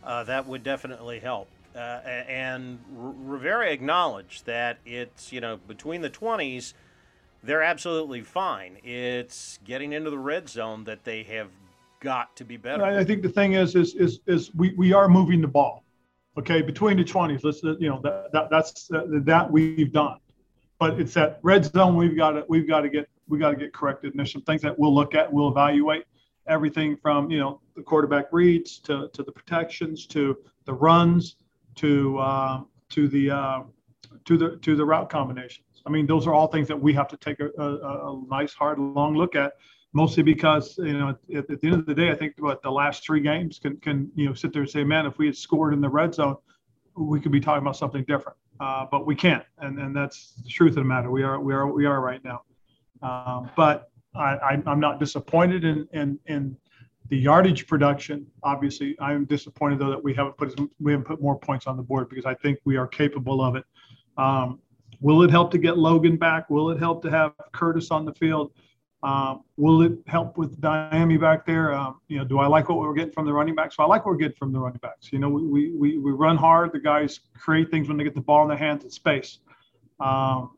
Uh, 0.02 0.24
that 0.24 0.46
would 0.46 0.62
definitely 0.62 1.18
help. 1.18 1.48
Uh, 1.74 2.00
and 2.28 2.78
R- 2.98 3.14
Rivera 3.24 3.70
acknowledged 3.70 4.46
that 4.46 4.78
it's, 4.86 5.32
you 5.32 5.40
know, 5.40 5.58
between 5.68 6.00
the 6.00 6.10
20s, 6.10 6.72
they're 7.46 7.62
absolutely 7.62 8.22
fine. 8.22 8.78
It's 8.82 9.58
getting 9.64 9.92
into 9.92 10.10
the 10.10 10.18
red 10.18 10.48
zone 10.48 10.84
that 10.84 11.04
they 11.04 11.22
have 11.24 11.50
got 12.00 12.36
to 12.36 12.44
be 12.44 12.56
better. 12.56 12.84
I 12.84 13.04
think 13.04 13.22
the 13.22 13.28
thing 13.28 13.54
is, 13.54 13.74
is, 13.74 13.94
is, 13.94 14.20
is 14.26 14.54
we, 14.54 14.74
we 14.76 14.92
are 14.92 15.08
moving 15.08 15.40
the 15.40 15.48
ball. 15.48 15.84
Okay, 16.38 16.60
between 16.60 16.98
the 16.98 17.04
20s, 17.04 17.44
let's 17.44 17.62
you 17.62 17.88
know 17.88 17.98
that, 18.02 18.30
that 18.32 18.50
that's 18.50 18.90
uh, 18.92 19.04
that 19.08 19.50
we've 19.50 19.90
done, 19.90 20.18
but 20.78 21.00
it's 21.00 21.14
that 21.14 21.40
red 21.42 21.64
zone 21.64 21.96
we've 21.96 22.14
got 22.14 22.32
to 22.32 22.44
we've 22.46 22.68
got 22.68 22.82
to 22.82 22.90
get 22.90 23.08
we 23.26 23.38
got 23.38 23.52
to 23.52 23.56
get 23.56 23.72
corrected. 23.72 24.10
And 24.10 24.18
there's 24.18 24.32
some 24.32 24.42
things 24.42 24.60
that 24.60 24.78
we'll 24.78 24.94
look 24.94 25.14
at, 25.14 25.32
we'll 25.32 25.48
evaluate 25.48 26.04
everything 26.46 26.94
from 26.94 27.30
you 27.30 27.38
know 27.38 27.62
the 27.74 27.80
quarterback 27.82 28.26
reads 28.32 28.78
to 28.80 29.08
to 29.14 29.22
the 29.22 29.32
protections 29.32 30.06
to 30.08 30.36
the 30.66 30.74
runs 30.74 31.36
to 31.76 32.18
uh, 32.18 32.60
to 32.90 33.08
the 33.08 33.30
uh, 33.30 33.62
to 34.26 34.36
the 34.36 34.56
to 34.58 34.76
the 34.76 34.84
route 34.84 35.08
combinations. 35.08 35.75
I 35.86 35.90
mean, 35.90 36.06
those 36.06 36.26
are 36.26 36.34
all 36.34 36.48
things 36.48 36.68
that 36.68 36.80
we 36.80 36.92
have 36.94 37.08
to 37.08 37.16
take 37.16 37.40
a, 37.40 37.50
a, 37.58 38.12
a 38.12 38.22
nice, 38.28 38.52
hard, 38.52 38.78
long 38.78 39.14
look 39.16 39.36
at. 39.36 39.52
Mostly 39.92 40.22
because 40.22 40.76
you 40.78 40.98
know, 40.98 41.16
at, 41.34 41.48
at, 41.50 41.60
the 41.60 41.68
end 41.68 41.74
of 41.74 41.86
the 41.86 41.94
day, 41.94 42.10
I 42.10 42.14
think 42.14 42.34
what 42.38 42.60
the 42.60 42.70
last 42.70 43.02
three 43.02 43.20
games 43.20 43.58
can 43.58 43.78
can 43.78 44.10
you 44.14 44.26
know 44.26 44.34
sit 44.34 44.52
there 44.52 44.62
and 44.62 44.70
say, 44.70 44.84
man, 44.84 45.06
if 45.06 45.16
we 45.16 45.24
had 45.26 45.36
scored 45.36 45.72
in 45.72 45.80
the 45.80 45.88
red 45.88 46.14
zone, 46.14 46.36
we 46.96 47.18
could 47.18 47.32
be 47.32 47.40
talking 47.40 47.62
about 47.62 47.76
something 47.76 48.04
different. 48.04 48.36
Uh, 48.60 48.84
but 48.90 49.06
we 49.06 49.14
can't, 49.14 49.44
and 49.58 49.78
and 49.78 49.96
that's 49.96 50.34
the 50.42 50.50
truth 50.50 50.70
of 50.70 50.76
the 50.76 50.84
matter. 50.84 51.10
We 51.10 51.22
are 51.22 51.40
we 51.40 51.54
are 51.54 51.66
we 51.72 51.86
are 51.86 52.00
right 52.00 52.22
now. 52.24 52.42
Um, 53.00 53.50
but 53.56 53.90
I, 54.14 54.60
I'm 54.66 54.80
not 54.80 55.00
disappointed 55.00 55.64
in 55.64 55.88
in 55.92 56.18
in 56.26 56.56
the 57.08 57.16
yardage 57.16 57.66
production. 57.66 58.26
Obviously, 58.42 58.96
I'm 59.00 59.24
disappointed 59.24 59.78
though 59.78 59.90
that 59.90 60.02
we 60.02 60.14
haven't 60.14 60.36
put 60.36 60.58
we 60.80 60.92
haven't 60.92 61.06
put 61.06 61.22
more 61.22 61.38
points 61.38 61.66
on 61.66 61.76
the 61.76 61.82
board 61.82 62.08
because 62.08 62.26
I 62.26 62.34
think 62.34 62.58
we 62.64 62.76
are 62.76 62.86
capable 62.86 63.42
of 63.42 63.56
it. 63.56 63.64
Um, 64.16 64.60
will 65.00 65.22
it 65.22 65.30
help 65.30 65.50
to 65.52 65.58
get 65.58 65.78
Logan 65.78 66.16
back? 66.16 66.50
Will 66.50 66.70
it 66.70 66.78
help 66.78 67.02
to 67.02 67.10
have 67.10 67.32
Curtis 67.52 67.90
on 67.90 68.04
the 68.04 68.14
field? 68.14 68.52
Um, 69.02 69.42
will 69.56 69.82
it 69.82 69.92
help 70.06 70.36
with 70.38 70.60
Dyami 70.60 71.20
back 71.20 71.46
there? 71.46 71.72
Um, 71.72 72.00
you 72.08 72.18
know, 72.18 72.24
do 72.24 72.38
I 72.38 72.46
like 72.46 72.68
what 72.68 72.78
we're 72.78 72.94
getting 72.94 73.12
from 73.12 73.26
the 73.26 73.32
running 73.32 73.54
backs? 73.54 73.76
I 73.78 73.84
like 73.84 74.04
what 74.04 74.12
we're 74.12 74.18
getting 74.18 74.36
from 74.36 74.52
the 74.52 74.58
running 74.58 74.80
backs. 74.82 75.12
You 75.12 75.18
know, 75.18 75.28
we, 75.28 75.70
we, 75.72 75.98
we 75.98 76.10
run 76.12 76.36
hard. 76.36 76.72
The 76.72 76.80
guys 76.80 77.20
create 77.38 77.70
things 77.70 77.88
when 77.88 77.96
they 77.96 78.04
get 78.04 78.14
the 78.14 78.20
ball 78.20 78.42
in 78.42 78.48
their 78.48 78.58
hands 78.58 78.84
in 78.84 78.90
space. 78.90 79.38
Um, 80.00 80.56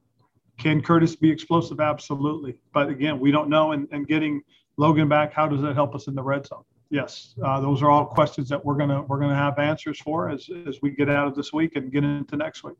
can 0.58 0.80
Curtis 0.80 1.14
be 1.14 1.30
explosive? 1.30 1.80
Absolutely. 1.80 2.60
But 2.72 2.88
again, 2.88 3.20
we 3.20 3.30
don't 3.30 3.48
know. 3.48 3.72
And, 3.72 3.86
and 3.92 4.06
getting 4.06 4.42
Logan 4.76 5.08
back, 5.08 5.32
how 5.32 5.46
does 5.46 5.60
that 5.62 5.74
help 5.74 5.94
us 5.94 6.06
in 6.06 6.14
the 6.14 6.22
red 6.22 6.46
zone? 6.46 6.62
Yes, 6.90 7.34
uh, 7.44 7.60
those 7.60 7.82
are 7.82 7.90
all 7.90 8.06
questions 8.06 8.48
that 8.48 8.64
we're 8.64 8.76
gonna 8.76 9.02
we're 9.02 9.20
gonna 9.20 9.34
have 9.34 9.58
answers 9.58 10.00
for 10.00 10.30
as 10.30 10.48
as 10.66 10.80
we 10.80 10.90
get 10.90 11.10
out 11.10 11.26
of 11.26 11.34
this 11.34 11.52
week 11.52 11.76
and 11.76 11.92
get 11.92 12.02
into 12.02 12.34
next 12.34 12.64
week. 12.64 12.78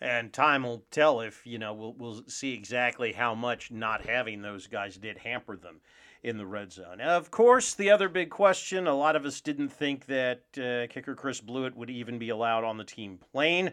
And 0.00 0.32
time 0.32 0.62
will 0.62 0.84
tell 0.90 1.20
if 1.20 1.46
you 1.46 1.58
know 1.58 1.74
we'll 1.74 1.92
we'll 1.92 2.22
see 2.26 2.54
exactly 2.54 3.12
how 3.12 3.34
much 3.34 3.70
not 3.70 4.06
having 4.06 4.40
those 4.40 4.66
guys 4.66 4.96
did 4.96 5.18
hamper 5.18 5.56
them 5.56 5.80
in 6.22 6.38
the 6.38 6.46
red 6.46 6.72
zone. 6.72 7.00
Of 7.00 7.30
course, 7.30 7.74
the 7.74 7.90
other 7.90 8.08
big 8.08 8.30
question: 8.30 8.86
a 8.86 8.94
lot 8.94 9.16
of 9.16 9.26
us 9.26 9.40
didn't 9.40 9.68
think 9.68 10.06
that 10.06 10.42
uh, 10.56 10.92
kicker 10.92 11.14
Chris 11.14 11.40
Blewitt 11.40 11.74
would 11.74 11.90
even 11.90 12.18
be 12.18 12.30
allowed 12.30 12.64
on 12.64 12.78
the 12.78 12.84
team 12.84 13.18
plane. 13.32 13.72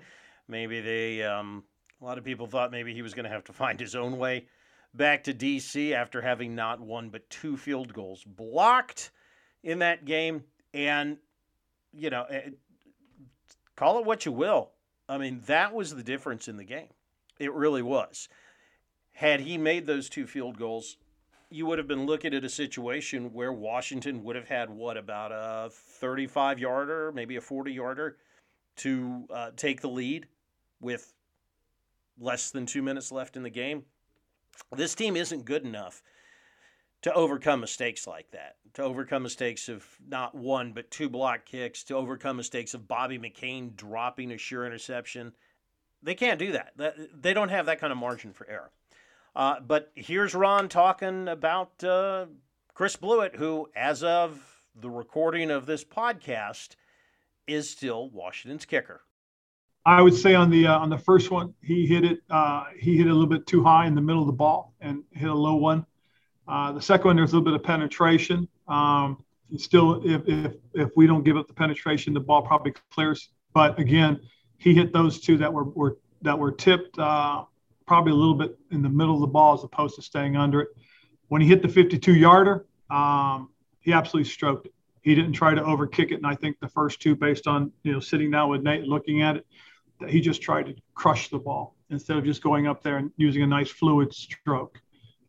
Maybe 0.49 0.81
they 0.81 1.23
um, 1.23 1.63
a 2.01 2.05
lot 2.05 2.17
of 2.17 2.23
people 2.23 2.47
thought 2.47 2.71
maybe 2.71 2.93
he 2.93 3.01
was 3.01 3.13
going 3.13 3.25
to 3.25 3.31
have 3.31 3.45
to 3.45 3.53
find 3.53 3.79
his 3.79 3.95
own 3.95 4.17
way 4.17 4.47
back 4.93 5.23
to 5.23 5.33
DC 5.33 5.93
after 5.93 6.21
having 6.21 6.55
not 6.55 6.79
one 6.79 7.09
but 7.09 7.29
two 7.29 7.57
field 7.57 7.93
goals 7.93 8.23
blocked 8.23 9.11
in 9.63 9.79
that 9.79 10.05
game. 10.05 10.43
And, 10.73 11.17
you 11.93 12.09
know, 12.09 12.23
eh, 12.23 12.49
call 13.75 13.99
it 13.99 14.05
what 14.05 14.25
you 14.25 14.31
will. 14.31 14.71
I 15.09 15.17
mean, 15.17 15.41
that 15.47 15.73
was 15.73 15.95
the 15.95 16.03
difference 16.03 16.47
in 16.47 16.57
the 16.57 16.63
game. 16.63 16.89
It 17.39 17.53
really 17.53 17.81
was. 17.81 18.27
Had 19.13 19.41
he 19.41 19.57
made 19.57 19.85
those 19.85 20.09
two 20.09 20.27
field 20.27 20.57
goals, 20.57 20.97
you 21.49 21.65
would 21.65 21.77
have 21.77 21.87
been 21.87 22.05
looking 22.05 22.33
at 22.33 22.43
a 22.43 22.49
situation 22.49 23.33
where 23.33 23.53
Washington 23.53 24.23
would 24.23 24.35
have 24.35 24.47
had 24.47 24.69
what 24.69 24.97
about 24.97 25.31
a 25.31 25.69
35 25.71 26.59
yarder, 26.59 27.11
maybe 27.13 27.37
a 27.37 27.41
40 27.41 27.71
yarder 27.71 28.17
to 28.77 29.25
uh, 29.33 29.51
take 29.55 29.81
the 29.81 29.89
lead 29.89 30.27
with 30.81 31.13
less 32.19 32.51
than 32.51 32.65
two 32.65 32.81
minutes 32.81 33.11
left 33.11 33.37
in 33.37 33.43
the 33.43 33.49
game. 33.49 33.83
This 34.75 34.93
team 34.93 35.15
isn't 35.15 35.45
good 35.45 35.63
enough 35.63 36.03
to 37.03 37.13
overcome 37.13 37.59
mistakes 37.59 38.07
like 38.07 38.31
that, 38.31 38.55
to 38.73 38.83
overcome 38.83 39.23
mistakes 39.23 39.69
of 39.69 39.85
not 40.07 40.35
one 40.35 40.73
but 40.73 40.89
two 40.89 41.09
block 41.09 41.45
kicks, 41.45 41.83
to 41.85 41.95
overcome 41.95 42.37
mistakes 42.37 42.73
of 42.73 42.87
Bobby 42.87 43.19
McCain 43.19 43.75
dropping 43.75 44.31
a 44.31 44.37
sure 44.37 44.65
interception. 44.65 45.33
They 46.01 46.15
can't 46.15 46.39
do 46.39 46.53
that. 46.53 46.73
They 47.19 47.33
don't 47.33 47.49
have 47.49 47.67
that 47.67 47.79
kind 47.79 47.91
of 47.91 47.97
margin 47.97 48.33
for 48.33 48.47
error. 48.49 48.71
Uh, 49.35 49.59
but 49.59 49.91
here's 49.95 50.33
Ron 50.33 50.67
talking 50.69 51.27
about 51.27 51.83
uh, 51.83 52.25
Chris 52.73 52.95
Blewitt, 52.95 53.35
who, 53.35 53.69
as 53.75 54.01
of 54.03 54.63
the 54.75 54.89
recording 54.89 55.51
of 55.51 55.65
this 55.65 55.83
podcast, 55.83 56.75
is 57.45 57.69
still 57.69 58.09
Washington's 58.09 58.65
kicker. 58.65 59.01
I 59.85 60.01
would 60.01 60.15
say 60.15 60.35
on 60.35 60.49
the 60.49 60.67
uh, 60.67 60.79
on 60.79 60.89
the 60.89 60.97
first 60.97 61.31
one, 61.31 61.53
he 61.61 61.85
hit 61.85 62.03
it. 62.03 62.19
Uh, 62.29 62.65
he 62.77 62.97
hit 62.97 63.07
it 63.07 63.09
a 63.09 63.13
little 63.13 63.29
bit 63.29 63.47
too 63.47 63.63
high 63.63 63.87
in 63.87 63.95
the 63.95 64.01
middle 64.01 64.21
of 64.21 64.27
the 64.27 64.33
ball 64.33 64.73
and 64.81 65.03
hit 65.11 65.29
a 65.29 65.33
low 65.33 65.55
one. 65.55 65.85
Uh, 66.47 66.71
the 66.71 66.81
second 66.81 67.07
one, 67.07 67.15
there's 67.15 67.33
a 67.33 67.35
little 67.35 67.45
bit 67.45 67.53
of 67.53 67.63
penetration. 67.63 68.47
Um, 68.67 69.23
still, 69.57 70.01
if, 70.05 70.21
if 70.27 70.53
if 70.73 70.89
we 70.95 71.07
don't 71.07 71.23
give 71.23 71.37
up 71.37 71.47
the 71.47 71.53
penetration, 71.53 72.13
the 72.13 72.19
ball 72.19 72.41
probably 72.41 72.73
clears. 72.91 73.29
But 73.53 73.79
again, 73.79 74.19
he 74.57 74.73
hit 74.73 74.93
those 74.93 75.19
two 75.19 75.37
that 75.37 75.51
were, 75.51 75.65
were 75.65 75.97
that 76.21 76.37
were 76.37 76.51
tipped 76.51 76.97
uh, 76.99 77.43
probably 77.85 78.11
a 78.11 78.15
little 78.15 78.33
bit 78.33 78.57
in 78.71 78.81
the 78.81 78.89
middle 78.89 79.15
of 79.15 79.21
the 79.21 79.27
ball 79.27 79.53
as 79.53 79.63
opposed 79.63 79.95
to 79.95 80.01
staying 80.01 80.35
under 80.35 80.61
it. 80.61 80.69
When 81.29 81.41
he 81.41 81.47
hit 81.47 81.61
the 81.61 81.67
52 81.67 82.15
yarder, 82.15 82.65
um, 82.89 83.49
he 83.79 83.93
absolutely 83.93 84.29
stroked 84.29 84.67
it. 84.67 84.73
He 85.01 85.15
didn't 85.15 85.33
try 85.33 85.53
to 85.53 85.61
overkick 85.61 86.11
it, 86.11 86.15
and 86.15 86.27
I 86.27 86.35
think 86.35 86.59
the 86.59 86.67
first 86.67 87.01
two, 87.01 87.15
based 87.15 87.47
on 87.47 87.71
you 87.83 87.93
know 87.93 87.99
sitting 87.99 88.31
down 88.31 88.49
with 88.49 88.61
Nate 88.61 88.83
looking 88.83 89.21
at 89.21 89.37
it, 89.37 89.45
he 90.07 90.21
just 90.21 90.41
tried 90.41 90.65
to 90.67 90.75
crush 90.93 91.29
the 91.29 91.39
ball 91.39 91.75
instead 91.89 92.17
of 92.17 92.25
just 92.25 92.41
going 92.41 92.67
up 92.67 92.83
there 92.83 92.97
and 92.97 93.11
using 93.17 93.41
a 93.43 93.47
nice 93.47 93.69
fluid 93.69 94.13
stroke. 94.13 94.81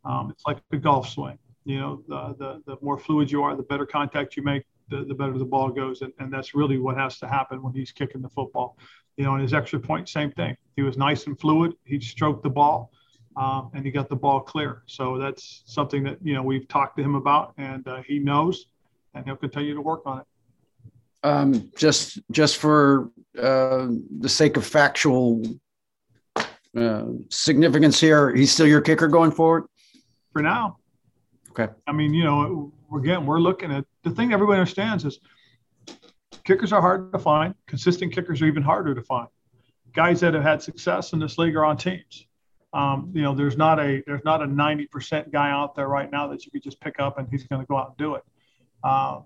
Um, 0.04 0.30
it's 0.30 0.44
like 0.46 0.58
a 0.72 0.76
golf 0.76 1.08
swing. 1.08 1.38
You 1.64 1.80
know, 1.80 2.02
the, 2.08 2.34
the, 2.38 2.62
the 2.66 2.76
more 2.82 2.98
fluid 2.98 3.30
you 3.30 3.42
are, 3.42 3.54
the 3.54 3.62
better 3.62 3.86
contact 3.86 4.36
you 4.36 4.42
make, 4.42 4.64
the, 4.88 5.04
the 5.04 5.14
better 5.14 5.36
the 5.36 5.44
ball 5.44 5.68
goes. 5.70 6.02
And, 6.02 6.12
and 6.18 6.32
that's 6.32 6.54
really 6.54 6.78
what 6.78 6.96
has 6.96 7.18
to 7.18 7.28
happen 7.28 7.62
when 7.62 7.74
he's 7.74 7.92
kicking 7.92 8.22
the 8.22 8.30
football. 8.30 8.78
You 9.16 9.24
know, 9.24 9.34
in 9.34 9.40
his 9.40 9.52
extra 9.52 9.78
point, 9.78 10.08
same 10.08 10.30
thing. 10.32 10.56
He 10.76 10.82
was 10.82 10.96
nice 10.96 11.26
and 11.26 11.38
fluid. 11.38 11.74
He 11.84 12.00
stroked 12.00 12.42
the 12.42 12.50
ball 12.50 12.90
um, 13.36 13.70
and 13.74 13.84
he 13.84 13.90
got 13.90 14.08
the 14.08 14.16
ball 14.16 14.40
clear. 14.40 14.82
So 14.86 15.18
that's 15.18 15.62
something 15.66 16.04
that, 16.04 16.18
you 16.22 16.34
know, 16.34 16.42
we've 16.42 16.68
talked 16.68 16.96
to 16.98 17.02
him 17.02 17.16
about 17.16 17.52
and 17.58 17.86
uh, 17.86 18.02
he 18.06 18.18
knows 18.18 18.66
and 19.14 19.24
he'll 19.26 19.36
continue 19.36 19.74
to 19.74 19.80
work 19.80 20.02
on 20.06 20.20
it 20.20 20.26
um, 21.22 21.70
just 21.76 22.20
just 22.30 22.58
for 22.58 23.10
uh, 23.40 23.88
the 24.18 24.28
sake 24.28 24.56
of 24.56 24.64
factual 24.64 25.42
uh, 26.76 27.04
significance 27.30 28.00
here, 28.00 28.34
he's 28.34 28.52
still 28.52 28.66
your 28.66 28.80
kicker 28.80 29.08
going 29.08 29.30
forward 29.30 29.64
for 30.32 30.42
now. 30.42 30.78
Okay. 31.50 31.72
I 31.86 31.92
mean, 31.92 32.14
you 32.14 32.24
know, 32.24 32.72
again, 32.94 33.26
we're 33.26 33.40
looking 33.40 33.72
at 33.72 33.84
the 34.04 34.10
thing 34.10 34.32
everybody 34.32 34.58
understands 34.58 35.04
is 35.04 35.20
kickers 36.44 36.72
are 36.72 36.80
hard 36.80 37.12
to 37.12 37.18
find. 37.18 37.54
Consistent 37.66 38.12
kickers 38.12 38.40
are 38.42 38.46
even 38.46 38.62
harder 38.62 38.94
to 38.94 39.02
find. 39.02 39.28
Guys 39.92 40.20
that 40.20 40.34
have 40.34 40.42
had 40.42 40.62
success 40.62 41.12
in 41.12 41.18
this 41.18 41.38
league 41.38 41.56
are 41.56 41.64
on 41.64 41.76
teams. 41.76 42.26
Um, 42.72 43.10
you 43.14 43.22
know, 43.22 43.34
there's 43.34 43.56
not 43.56 43.80
a 43.80 44.02
there's 44.06 44.24
not 44.24 44.42
a 44.42 44.46
90% 44.46 45.32
guy 45.32 45.50
out 45.50 45.74
there 45.74 45.88
right 45.88 46.10
now 46.10 46.28
that 46.28 46.44
you 46.44 46.50
could 46.50 46.62
just 46.62 46.80
pick 46.80 47.00
up 47.00 47.18
and 47.18 47.26
he's 47.30 47.44
going 47.44 47.62
to 47.62 47.66
go 47.66 47.76
out 47.76 47.88
and 47.88 47.96
do 47.96 48.14
it. 48.14 48.22
Um, 48.84 49.24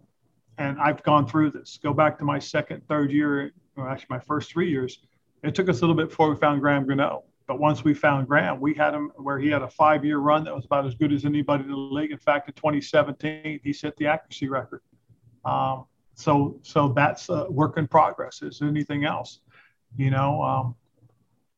and 0.59 0.81
I've 0.81 1.03
gone 1.03 1.27
through 1.27 1.51
this. 1.51 1.79
Go 1.83 1.93
back 1.93 2.19
to 2.19 2.25
my 2.25 2.39
second, 2.39 2.87
third 2.89 3.11
year, 3.11 3.53
or 3.77 3.89
actually 3.89 4.07
my 4.11 4.21
first 4.21 4.51
three 4.51 4.71
years. 4.71 4.99
It 5.43 5.55
took 5.55 5.69
us 5.69 5.79
a 5.79 5.81
little 5.81 5.97
bit 5.97 6.11
before 6.11 6.31
we 6.31 6.37
found 6.37 6.61
Graham 6.61 6.87
Gano. 6.87 7.25
But 7.47 7.59
once 7.59 7.85
we 7.85 7.95
found 7.95 8.29
Graham, 8.29 8.61
we 8.61 8.75
had 8.75 8.95
him 8.95 9.11
where 9.17 9.39
he 9.39 9.49
had 9.49 9.63
a 9.63 9.69
five 9.69 10.05
year 10.05 10.19
run 10.19 10.45
that 10.45 10.55
was 10.55 10.65
about 10.65 10.87
as 10.87 10.95
good 10.95 11.13
as 11.13 11.25
anybody 11.25 11.65
in 11.65 11.71
the 11.71 11.77
league. 11.77 12.13
In 12.13 12.19
fact, 12.19 12.49
in 12.49 12.55
2017, 12.55 13.61
he 13.63 13.73
set 13.73 13.97
the 13.97 14.07
accuracy 14.07 14.49
record. 14.49 14.83
Um, 15.45 15.87
so, 16.15 16.59
so 16.63 16.89
that's 16.89 17.29
a 17.29 17.51
work 17.51 17.79
in 17.79 17.89
progress. 17.89 18.43
Is 18.43 18.63
anything 18.63 19.05
else? 19.05 19.41
You 19.97 20.11
know, 20.11 20.43
um, 20.43 20.75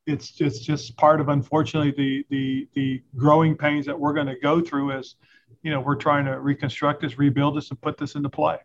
it's 0.07 0.31
just 0.31 0.65
just 0.65 0.97
part 0.97 1.21
of 1.21 1.29
unfortunately 1.29 1.93
the 1.97 2.27
the 2.31 2.69
the 2.75 3.03
growing 3.17 3.57
pains 3.57 3.87
that 3.87 3.99
we're 3.99 4.13
going 4.13 4.27
to 4.27 4.39
go 4.39 4.61
through 4.61 4.93
as 4.93 5.17
you 5.63 5.71
know 5.71 5.81
we're 5.81 5.97
trying 5.97 6.25
to 6.27 6.41
reconstruct 6.41 7.03
this, 7.03 7.19
rebuild 7.19 7.57
this, 7.57 7.71
and 7.71 7.81
put 7.81 7.97
this 7.97 8.15
into 8.15 8.29
play. 8.29 8.59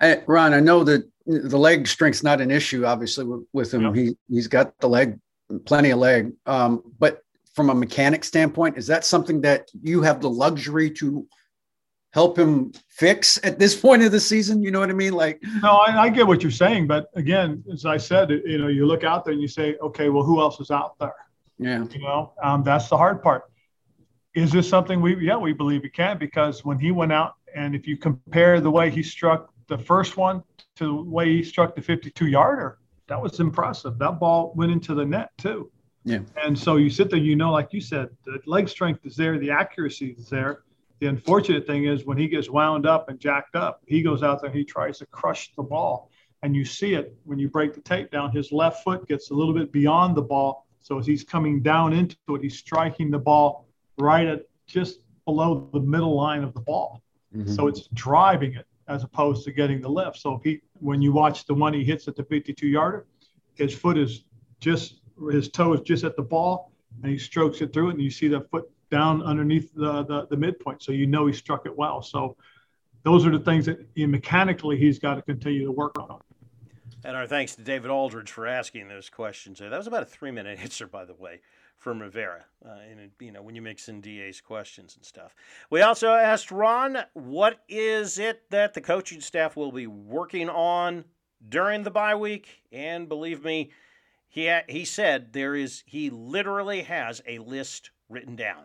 Hey, 0.00 0.22
Ron, 0.26 0.54
I 0.54 0.60
know 0.60 0.84
that 0.84 1.08
the 1.26 1.58
leg 1.58 1.86
strength's 1.88 2.22
not 2.22 2.40
an 2.40 2.50
issue, 2.50 2.86
obviously, 2.86 3.24
with, 3.24 3.44
with 3.52 3.74
him. 3.74 3.82
Yep. 3.82 3.94
He 3.94 4.16
he's 4.28 4.48
got 4.48 4.78
the 4.78 4.88
leg, 4.88 5.18
plenty 5.64 5.90
of 5.90 5.98
leg. 5.98 6.32
Um, 6.46 6.82
but 6.98 7.22
from 7.54 7.70
a 7.70 7.74
mechanic 7.74 8.24
standpoint, 8.24 8.78
is 8.78 8.86
that 8.86 9.04
something 9.04 9.40
that 9.42 9.70
you 9.82 10.02
have 10.02 10.20
the 10.20 10.30
luxury 10.30 10.90
to 10.92 11.26
help 12.12 12.38
him 12.38 12.72
fix 12.88 13.38
at 13.42 13.58
this 13.58 13.78
point 13.80 14.02
of 14.02 14.12
the 14.12 14.20
season? 14.20 14.62
You 14.62 14.70
know 14.70 14.80
what 14.80 14.90
I 14.90 14.94
mean? 14.94 15.12
Like, 15.12 15.42
no, 15.62 15.76
I, 15.76 16.04
I 16.04 16.08
get 16.08 16.26
what 16.26 16.42
you're 16.42 16.52
saying, 16.52 16.86
but 16.86 17.08
again, 17.14 17.64
as 17.72 17.84
I 17.84 17.96
said, 17.96 18.30
you 18.30 18.58
know, 18.58 18.68
you 18.68 18.86
look 18.86 19.04
out 19.04 19.24
there 19.24 19.32
and 19.32 19.42
you 19.42 19.48
say, 19.48 19.76
okay, 19.82 20.08
well, 20.08 20.22
who 20.22 20.40
else 20.40 20.60
is 20.60 20.70
out 20.70 20.98
there? 20.98 21.14
Yeah, 21.58 21.84
you 21.90 22.00
know, 22.00 22.32
um, 22.42 22.62
that's 22.62 22.88
the 22.88 22.96
hard 22.96 23.20
part. 23.20 23.42
Is 24.34 24.52
this 24.52 24.68
something 24.68 25.00
we? 25.00 25.16
Yeah, 25.16 25.36
we 25.36 25.52
believe 25.52 25.84
it 25.84 25.92
can 25.92 26.18
because 26.18 26.64
when 26.64 26.78
he 26.78 26.92
went 26.92 27.12
out, 27.12 27.34
and 27.56 27.74
if 27.74 27.88
you 27.88 27.96
compare 27.96 28.60
the 28.60 28.70
way 28.70 28.90
he 28.90 29.02
struck 29.02 29.52
the 29.66 29.76
first 29.76 30.16
one 30.16 30.44
to 30.76 30.84
the 30.84 31.10
way 31.10 31.26
he 31.26 31.42
struck 31.42 31.74
the 31.74 31.82
52 31.82 32.26
yarder, 32.26 32.78
that 33.08 33.20
was 33.20 33.40
impressive. 33.40 33.98
That 33.98 34.20
ball 34.20 34.52
went 34.54 34.70
into 34.70 34.94
the 34.94 35.04
net 35.04 35.30
too. 35.38 35.70
Yeah. 36.04 36.20
And 36.42 36.58
so 36.58 36.76
you 36.76 36.88
sit 36.88 37.10
there, 37.10 37.18
you 37.18 37.36
know, 37.36 37.50
like 37.50 37.72
you 37.72 37.80
said, 37.80 38.08
the 38.24 38.40
leg 38.46 38.68
strength 38.68 39.04
is 39.04 39.16
there, 39.16 39.38
the 39.38 39.50
accuracy 39.50 40.14
is 40.18 40.28
there. 40.28 40.62
The 41.00 41.06
unfortunate 41.06 41.66
thing 41.66 41.84
is 41.84 42.04
when 42.06 42.18
he 42.18 42.28
gets 42.28 42.50
wound 42.50 42.86
up 42.86 43.08
and 43.08 43.20
jacked 43.20 43.56
up, 43.56 43.82
he 43.86 44.02
goes 44.02 44.22
out 44.22 44.40
there 44.40 44.50
and 44.50 44.58
he 44.58 44.64
tries 44.64 44.98
to 44.98 45.06
crush 45.06 45.52
the 45.54 45.62
ball. 45.62 46.10
And 46.42 46.54
you 46.54 46.64
see 46.64 46.94
it 46.94 47.16
when 47.24 47.38
you 47.38 47.48
break 47.48 47.74
the 47.74 47.80
tape 47.80 48.10
down. 48.10 48.30
His 48.30 48.52
left 48.52 48.84
foot 48.84 49.06
gets 49.08 49.30
a 49.30 49.34
little 49.34 49.54
bit 49.54 49.72
beyond 49.72 50.16
the 50.16 50.22
ball. 50.22 50.66
So 50.80 50.98
as 50.98 51.06
he's 51.06 51.24
coming 51.24 51.60
down 51.60 51.92
into 51.92 52.16
it, 52.28 52.42
he's 52.42 52.58
striking 52.58 53.10
the 53.10 53.18
ball 53.18 53.66
right 53.98 54.26
at 54.26 54.42
just 54.66 55.00
below 55.24 55.68
the 55.72 55.80
middle 55.80 56.16
line 56.16 56.42
of 56.42 56.54
the 56.54 56.60
ball. 56.60 57.02
Mm-hmm. 57.36 57.52
So 57.52 57.66
it's 57.66 57.88
driving 57.92 58.54
it 58.54 58.66
as 58.88 59.04
opposed 59.04 59.44
to 59.44 59.52
getting 59.52 59.80
the 59.80 59.88
lift. 59.88 60.18
So 60.18 60.34
if 60.34 60.42
he, 60.42 60.60
when 60.80 61.02
you 61.02 61.12
watch 61.12 61.44
the 61.44 61.54
one 61.54 61.74
he 61.74 61.84
hits 61.84 62.08
at 62.08 62.16
the 62.16 62.24
52 62.24 62.66
yarder, 62.66 63.06
his 63.54 63.74
foot 63.74 63.98
is 63.98 64.24
just, 64.60 65.00
his 65.30 65.48
toe 65.48 65.74
is 65.74 65.82
just 65.82 66.04
at 66.04 66.16
the 66.16 66.22
ball 66.22 66.72
and 67.02 67.12
he 67.12 67.18
strokes 67.18 67.60
it 67.60 67.72
through 67.72 67.90
it 67.90 67.92
and 67.92 68.02
you 68.02 68.10
see 68.10 68.28
that 68.28 68.50
foot 68.50 68.70
down 68.90 69.22
underneath 69.22 69.72
the, 69.74 70.04
the, 70.04 70.26
the 70.30 70.36
midpoint. 70.36 70.82
So 70.82 70.92
you 70.92 71.06
know 71.06 71.26
he 71.26 71.32
struck 71.32 71.66
it 71.66 71.76
well. 71.76 72.02
So 72.02 72.36
those 73.02 73.26
are 73.26 73.30
the 73.30 73.44
things 73.44 73.66
that 73.66 73.86
you 73.94 74.08
mechanically 74.08 74.78
he's 74.78 74.98
got 74.98 75.16
to 75.16 75.22
continue 75.22 75.64
to 75.66 75.72
work 75.72 75.98
on. 75.98 76.20
And 77.04 77.16
our 77.16 77.26
thanks 77.26 77.54
to 77.56 77.62
David 77.62 77.90
Aldridge 77.90 78.30
for 78.30 78.46
asking 78.46 78.88
those 78.88 79.08
questions. 79.08 79.60
That 79.60 79.70
was 79.70 79.86
about 79.86 80.02
a 80.02 80.06
three 80.06 80.30
minute 80.30 80.58
answer, 80.62 80.86
by 80.86 81.04
the 81.04 81.14
way 81.14 81.40
from 81.78 82.00
Rivera. 82.00 82.44
Uh, 82.64 82.78
and 82.90 83.10
you 83.20 83.32
know 83.32 83.42
when 83.42 83.54
you 83.54 83.62
mix 83.62 83.88
in 83.88 84.00
DA's 84.00 84.40
questions 84.40 84.96
and 84.96 85.04
stuff. 85.04 85.34
We 85.70 85.80
also 85.80 86.10
asked 86.10 86.50
Ron, 86.50 86.98
what 87.14 87.60
is 87.68 88.18
it 88.18 88.42
that 88.50 88.74
the 88.74 88.80
coaching 88.80 89.20
staff 89.20 89.56
will 89.56 89.72
be 89.72 89.86
working 89.86 90.48
on 90.48 91.04
during 91.48 91.84
the 91.84 91.90
bye 91.90 92.16
week? 92.16 92.62
And 92.72 93.08
believe 93.08 93.44
me, 93.44 93.70
he 94.28 94.48
ha- 94.48 94.64
he 94.68 94.84
said 94.84 95.32
there 95.32 95.54
is 95.54 95.84
he 95.86 96.10
literally 96.10 96.82
has 96.82 97.22
a 97.26 97.38
list 97.38 97.90
written 98.08 98.36
down. 98.36 98.64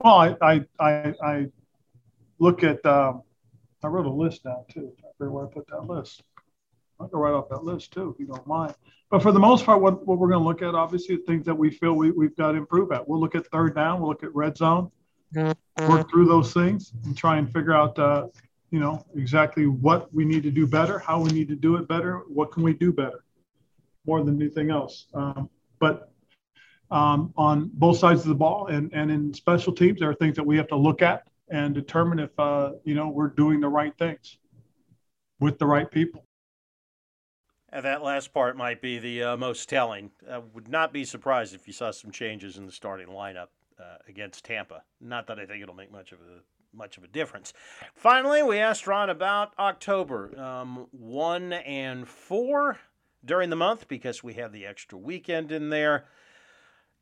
Well, 0.00 0.14
I 0.14 0.36
I 0.40 0.64
I, 0.78 1.14
I 1.22 1.46
look 2.38 2.62
at 2.62 2.84
um, 2.84 3.22
I 3.82 3.88
wrote 3.88 4.06
a 4.06 4.10
list 4.10 4.44
down 4.44 4.64
too. 4.68 4.92
I 4.98 5.08
forget 5.16 5.32
where 5.32 5.46
I 5.46 5.48
put 5.48 5.66
that 5.68 5.86
list. 5.86 6.22
I'll 7.00 7.06
go 7.08 7.18
right 7.18 7.32
off 7.32 7.48
that 7.50 7.64
list 7.64 7.92
too, 7.92 8.10
if 8.12 8.18
you 8.18 8.26
don't 8.26 8.46
mind. 8.46 8.74
But 9.10 9.22
for 9.22 9.32
the 9.32 9.38
most 9.38 9.64
part, 9.64 9.80
what, 9.80 10.06
what 10.06 10.18
we're 10.18 10.28
going 10.28 10.40
to 10.40 10.46
look 10.46 10.62
at, 10.62 10.74
obviously, 10.74 11.16
things 11.16 11.46
that 11.46 11.54
we 11.54 11.70
feel 11.70 11.94
we, 11.94 12.10
we've 12.10 12.36
got 12.36 12.52
to 12.52 12.58
improve 12.58 12.92
at. 12.92 13.08
We'll 13.08 13.20
look 13.20 13.34
at 13.34 13.46
third 13.46 13.74
down, 13.74 14.00
we'll 14.00 14.10
look 14.10 14.22
at 14.24 14.34
red 14.34 14.56
zone, 14.56 14.90
work 15.88 16.10
through 16.10 16.26
those 16.26 16.52
things 16.52 16.92
and 17.04 17.16
try 17.16 17.38
and 17.38 17.50
figure 17.52 17.72
out, 17.72 17.98
uh, 17.98 18.26
you 18.70 18.80
know, 18.80 19.04
exactly 19.14 19.66
what 19.66 20.12
we 20.12 20.24
need 20.24 20.42
to 20.42 20.50
do 20.50 20.66
better, 20.66 20.98
how 20.98 21.20
we 21.20 21.30
need 21.30 21.48
to 21.48 21.56
do 21.56 21.76
it 21.76 21.88
better, 21.88 22.22
what 22.28 22.52
can 22.52 22.62
we 22.62 22.74
do 22.74 22.92
better 22.92 23.24
more 24.04 24.22
than 24.22 24.40
anything 24.40 24.70
else. 24.70 25.06
Um, 25.14 25.48
but 25.80 26.12
um, 26.90 27.32
on 27.36 27.70
both 27.74 27.98
sides 27.98 28.22
of 28.22 28.28
the 28.28 28.34
ball 28.34 28.66
and, 28.66 28.92
and 28.92 29.10
in 29.10 29.32
special 29.32 29.72
teams, 29.72 30.00
there 30.00 30.10
are 30.10 30.14
things 30.14 30.36
that 30.36 30.44
we 30.44 30.56
have 30.56 30.68
to 30.68 30.76
look 30.76 31.02
at 31.02 31.28
and 31.50 31.74
determine 31.74 32.18
if, 32.18 32.30
uh, 32.38 32.72
you 32.84 32.94
know, 32.94 33.08
we're 33.08 33.28
doing 33.28 33.60
the 33.60 33.68
right 33.68 33.96
things 33.98 34.38
with 35.40 35.58
the 35.58 35.66
right 35.66 35.90
people. 35.90 36.24
And 37.70 37.84
that 37.84 38.02
last 38.02 38.32
part 38.32 38.56
might 38.56 38.80
be 38.80 38.98
the 38.98 39.22
uh, 39.22 39.36
most 39.36 39.68
telling. 39.68 40.10
I 40.30 40.38
would 40.38 40.68
not 40.68 40.92
be 40.92 41.04
surprised 41.04 41.54
if 41.54 41.66
you 41.66 41.72
saw 41.72 41.90
some 41.90 42.10
changes 42.10 42.56
in 42.56 42.64
the 42.64 42.72
starting 42.72 43.08
lineup 43.08 43.48
uh, 43.78 43.96
against 44.08 44.44
Tampa. 44.44 44.82
Not 45.00 45.26
that 45.26 45.38
I 45.38 45.44
think 45.44 45.62
it'll 45.62 45.74
make 45.74 45.92
much 45.92 46.12
of 46.12 46.20
a 46.20 46.40
much 46.76 46.98
of 46.98 47.04
a 47.04 47.08
difference. 47.08 47.52
Finally, 47.94 48.42
we 48.42 48.58
asked 48.58 48.86
Ron 48.86 49.08
about 49.08 49.52
October 49.58 50.38
um, 50.38 50.86
one 50.90 51.54
and 51.54 52.06
four 52.06 52.78
during 53.24 53.50
the 53.50 53.56
month 53.56 53.88
because 53.88 54.22
we 54.22 54.34
have 54.34 54.52
the 54.52 54.66
extra 54.66 54.98
weekend 54.98 55.50
in 55.50 55.70
there, 55.70 56.04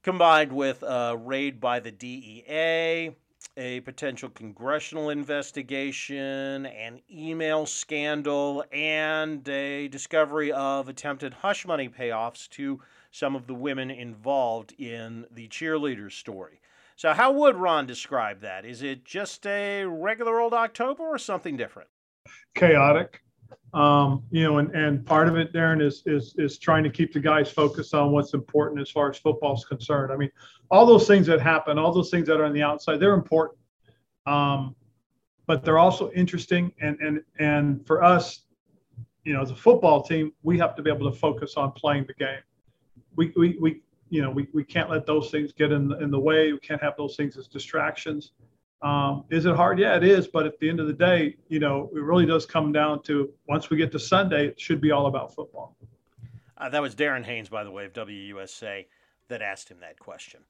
combined 0.02 0.52
with 0.52 0.83
a 0.83 1.16
raid 1.16 1.61
by 1.61 1.81
the 1.81 1.90
DEA 1.90 3.16
a 3.56 3.80
potential 3.80 4.28
congressional 4.28 5.11
investigation, 5.11 6.66
an 6.66 7.00
email 7.11 7.66
scandal, 7.66 8.64
and 8.72 9.48
a 9.48 9.88
discovery 9.88 10.52
of 10.52 10.88
attempted 10.88 11.35
hush 11.35 11.66
money 11.66 11.88
payoffs 11.88 12.48
to 12.50 12.80
some 13.11 13.35
of 13.35 13.46
the 13.46 13.54
women 13.54 13.90
involved 13.90 14.72
in 14.78 15.26
the 15.30 15.48
cheerleader 15.48 16.12
story. 16.12 16.61
So, 16.96 17.12
how 17.12 17.32
would 17.32 17.56
Ron 17.56 17.87
describe 17.87 18.40
that? 18.40 18.64
Is 18.64 18.82
it 18.82 19.04
just 19.04 19.46
a 19.46 19.85
regular 19.85 20.40
old 20.40 20.54
October 20.54 21.04
or 21.04 21.18
something 21.18 21.56
different? 21.56 21.88
Chaotic. 22.54 23.22
Um, 23.77 24.23
you 24.31 24.43
know, 24.43 24.57
and, 24.57 24.75
and 24.75 25.05
part 25.05 25.29
of 25.29 25.37
it, 25.37 25.53
Darren, 25.53 25.83
is, 25.83 26.03
is 26.07 26.35
is 26.39 26.57
trying 26.57 26.83
to 26.85 26.89
keep 26.89 27.12
the 27.12 27.21
guys 27.21 27.51
focused 27.51 27.93
on 27.93 28.11
what's 28.11 28.33
important 28.33 28.81
as 28.81 28.91
far 28.91 29.11
as 29.11 29.19
football 29.19 29.55
is 29.55 29.67
concerned. 29.67 30.11
I 30.11 30.17
mean, 30.17 30.31
all 30.71 30.87
those 30.87 31.07
things 31.07 31.27
that 31.27 31.43
happen, 31.43 31.79
all 31.79 31.93
those 31.93 32.09
things 32.09 32.27
that 32.29 32.41
are 32.41 32.47
on 32.47 32.55
the 32.55 32.62
outside, 32.62 33.01
they're 33.01 33.12
important, 33.12 33.59
um, 34.25 34.75
but 35.47 35.62
they're 35.62 35.79
also 35.79 36.11
interesting. 36.12 36.73
And 36.81 36.99
and 37.01 37.21
and 37.39 37.87
for 37.87 38.03
us, 38.03 38.47
you 39.25 39.35
know, 39.35 39.43
as 39.43 39.51
a 39.51 39.57
football 39.57 40.03
team, 40.03 40.33
we 40.43 40.57
have 40.57 40.75
to 40.77 40.83
be 40.83 40.91
able 40.91 41.11
to 41.12 41.17
focus 41.17 41.59
on 41.59 41.73
playing 41.73 42.07
the 42.07 42.15
game. 42.15 42.41
We 43.15 43.35
we, 43.37 43.59
we 43.61 43.83
you 44.09 44.23
know 44.23 44.31
we, 44.31 44.49
we 44.55 44.65
can't 44.65 44.89
let 44.89 45.05
those 45.05 45.31
things 45.31 45.53
get 45.53 45.71
in 45.71 45.89
the, 45.89 45.99
in 45.99 46.11
the 46.11 46.19
way. 46.19 46.51
We 46.51 46.61
can't 46.61 46.83
have 46.83 46.95
those 46.97 47.15
things 47.15 47.37
as 47.37 47.47
distractions. 47.47 48.33
Um, 48.83 49.25
is 49.31 49.47
it 49.47 49.57
hard? 49.57 49.79
Yeah, 49.79 49.97
it 49.97 50.05
is. 50.05 50.29
But 50.29 50.47
at 50.47 50.59
the 50.59 50.69
end 50.69 50.81
of 50.81 50.87
the 50.87 50.93
day, 50.93 51.37
you 51.49 51.59
know, 51.59 51.91
it 51.95 52.01
really 52.01 52.27
does 52.27 52.47
come 52.47 52.73
down 52.73 53.03
to 53.05 53.33
once 53.49 53.71
we 53.71 53.77
get 53.77 53.91
to 53.93 53.99
Sunday, 53.99 54.49
it 54.49 54.61
should 54.61 54.81
be 54.81 54.91
all 54.91 55.07
about 55.07 55.35
football. 55.35 55.77
Uh, 56.59 56.69
that 56.69 56.81
was 56.81 56.95
Darren 56.95 57.25
Haynes, 57.25 57.49
by 57.49 57.65
the 57.65 57.71
way, 57.71 57.85
of 57.85 57.93
WUSA, 57.93 58.87
that 59.29 59.43
asked 59.43 59.71
him 59.71 59.81
that 59.81 59.99
question. 59.99 60.41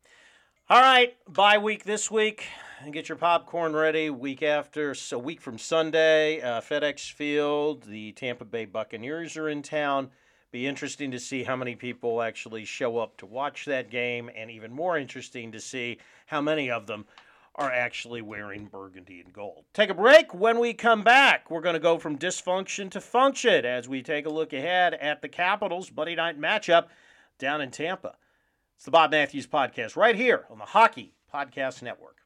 All 0.69 0.81
right, 0.81 1.17
bye 1.33 1.59
week 1.59 1.85
this 1.85 2.11
week. 2.11 2.49
And 2.83 2.93
get 2.93 3.09
your 3.09 3.17
popcorn 3.17 3.73
ready. 3.73 4.11
Week 4.11 4.43
after, 4.43 4.95
so 4.95 5.17
week 5.17 5.41
from 5.41 5.59
Sunday, 5.59 6.41
uh, 6.41 6.61
FedEx 6.61 7.12
Field, 7.12 7.85
the 7.85 8.12
Tampa 8.12 8.45
Bay 8.45 8.65
Buccaneers 8.65 9.37
are 9.37 9.49
in 9.49 9.62
town. 9.62 10.11
Be 10.51 10.67
interesting 10.67 11.12
to 11.12 11.21
see 11.21 11.45
how 11.45 11.55
many 11.55 11.77
people 11.77 12.21
actually 12.21 12.65
show 12.65 12.99
up 12.99 13.17
to 13.19 13.27
watch 13.27 13.65
that 13.67 13.91
game, 13.91 14.29
and 14.37 14.51
even 14.51 14.73
more 14.73 14.99
interesting 14.99 15.53
to 15.53 15.61
see 15.61 15.99
how 16.27 16.41
many 16.41 16.71
of 16.71 16.87
them 16.87 17.07
are 17.57 17.73
actually 17.73 18.21
wearing 18.23 18.66
burgundy 18.66 19.21
and 19.21 19.33
gold. 19.33 19.64
Take 19.73 19.90
a 19.90 19.95
break. 19.95 20.35
When 20.35 20.59
we 20.59 20.75
come 20.75 21.03
back, 21.03 21.51
we're 21.51 21.62
going 21.62 21.75
to 21.75 21.81
go 21.81 21.99
from 21.99 22.19
dysfunction 22.19 22.90
to 22.90 23.01
function 23.01 23.64
as 23.64 23.88
we 23.88 24.03
take 24.03 24.27
a 24.27 24.31
look 24.31 24.53
ahead 24.53 24.95
at 24.95 25.23
the 25.23 25.29
Capitals' 25.29 25.90
Monday 25.95 26.14
night 26.14 26.38
matchup 26.38 26.88
down 27.38 27.62
in 27.62 27.71
Tampa. 27.71 28.14
It's 28.77 28.85
the 28.85 28.90
Bob 28.90 29.11
Matthews 29.11 29.47
Podcast 29.47 29.97
right 29.97 30.16
here 30.16 30.45
on 30.51 30.59
the 30.59 30.66
Hockey 30.66 31.14
Podcast 31.33 31.83
Network. 31.83 32.26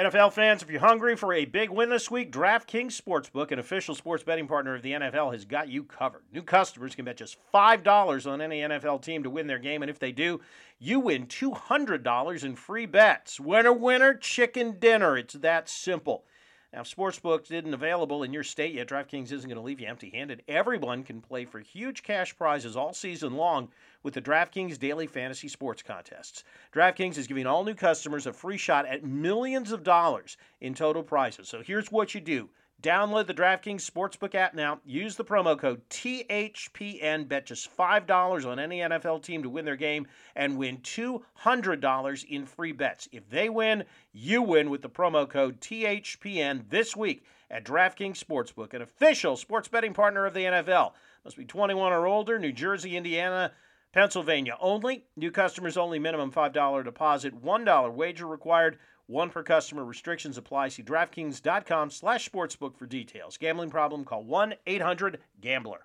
NFL 0.00 0.32
fans, 0.32 0.62
if 0.62 0.70
you're 0.70 0.80
hungry 0.80 1.14
for 1.14 1.34
a 1.34 1.44
big 1.44 1.68
win 1.68 1.90
this 1.90 2.10
week, 2.10 2.32
DraftKings 2.32 2.98
Sportsbook, 2.98 3.50
an 3.52 3.58
official 3.58 3.94
sports 3.94 4.22
betting 4.22 4.48
partner 4.48 4.74
of 4.74 4.80
the 4.80 4.92
NFL, 4.92 5.30
has 5.34 5.44
got 5.44 5.68
you 5.68 5.84
covered. 5.84 6.22
New 6.32 6.42
customers 6.42 6.94
can 6.94 7.04
bet 7.04 7.18
just 7.18 7.36
$5 7.52 8.26
on 8.26 8.40
any 8.40 8.60
NFL 8.60 9.02
team 9.02 9.22
to 9.22 9.28
win 9.28 9.46
their 9.46 9.58
game, 9.58 9.82
and 9.82 9.90
if 9.90 9.98
they 9.98 10.10
do, 10.10 10.40
you 10.78 11.00
win 11.00 11.26
$200 11.26 12.44
in 12.44 12.56
free 12.56 12.86
bets. 12.86 13.38
Winner, 13.38 13.74
winner, 13.74 14.14
chicken 14.14 14.78
dinner. 14.78 15.18
It's 15.18 15.34
that 15.34 15.68
simple. 15.68 16.24
Now, 16.72 16.82
if 16.82 16.94
Sportsbooks 16.94 17.50
isn't 17.50 17.74
available 17.74 18.22
in 18.22 18.32
your 18.32 18.44
state 18.44 18.74
yet, 18.74 18.86
DraftKings 18.86 19.32
isn't 19.32 19.48
going 19.48 19.56
to 19.56 19.60
leave 19.60 19.80
you 19.80 19.88
empty 19.88 20.08
handed. 20.10 20.44
Everyone 20.46 21.02
can 21.02 21.20
play 21.20 21.44
for 21.44 21.58
huge 21.58 22.04
cash 22.04 22.36
prizes 22.36 22.76
all 22.76 22.92
season 22.92 23.34
long 23.34 23.70
with 24.04 24.14
the 24.14 24.22
DraftKings 24.22 24.78
Daily 24.78 25.08
Fantasy 25.08 25.48
Sports 25.48 25.82
Contests. 25.82 26.44
DraftKings 26.72 27.18
is 27.18 27.26
giving 27.26 27.46
all 27.46 27.64
new 27.64 27.74
customers 27.74 28.26
a 28.26 28.32
free 28.32 28.56
shot 28.56 28.86
at 28.86 29.02
millions 29.02 29.72
of 29.72 29.82
dollars 29.82 30.36
in 30.60 30.72
total 30.72 31.02
prizes. 31.02 31.48
So 31.48 31.60
here's 31.60 31.90
what 31.90 32.14
you 32.14 32.20
do 32.20 32.48
Download 32.82 33.26
the 33.26 33.34
DraftKings 33.34 33.88
Sportsbook 33.88 34.34
app 34.34 34.54
now. 34.54 34.80
Use 34.86 35.16
the 35.16 35.24
promo 35.24 35.58
code 35.58 35.82
THPN. 35.90 37.28
Bet 37.28 37.44
just 37.44 37.76
$5 37.76 38.46
on 38.46 38.58
any 38.58 38.78
NFL 38.78 39.22
team 39.22 39.42
to 39.42 39.50
win 39.50 39.66
their 39.66 39.76
game 39.76 40.06
and 40.34 40.56
win 40.56 40.78
$200 40.78 42.24
in 42.24 42.46
free 42.46 42.72
bets. 42.72 43.08
If 43.12 43.28
they 43.28 43.50
win, 43.50 43.84
you 44.12 44.40
win 44.40 44.70
with 44.70 44.80
the 44.80 44.88
promo 44.88 45.28
code 45.28 45.60
THPN 45.60 46.70
this 46.70 46.96
week 46.96 47.24
at 47.50 47.64
DraftKings 47.64 48.24
Sportsbook, 48.24 48.72
an 48.72 48.80
official 48.80 49.36
sports 49.36 49.68
betting 49.68 49.92
partner 49.92 50.24
of 50.24 50.32
the 50.32 50.44
NFL. 50.44 50.92
Must 51.24 51.36
be 51.36 51.44
21 51.44 51.92
or 51.92 52.06
older, 52.06 52.38
New 52.38 52.52
Jersey, 52.52 52.96
Indiana 52.96 53.52
Pennsylvania 53.92 54.56
only. 54.60 55.04
New 55.16 55.30
customers 55.32 55.76
only. 55.76 55.98
Minimum 55.98 56.30
$5 56.30 56.84
deposit. 56.84 57.42
$1 57.42 57.92
wager 57.92 58.26
required. 58.26 58.78
One 59.10 59.30
per 59.30 59.42
customer. 59.42 59.84
Restrictions 59.84 60.38
apply. 60.38 60.68
See 60.68 60.84
DraftKings.com 60.84 61.90
slash 61.90 62.30
sportsbook 62.30 62.76
for 62.76 62.86
details. 62.86 63.36
Gambling 63.36 63.70
problem? 63.70 64.04
Call 64.04 64.24
1-800-GAMBLER. 64.24 65.80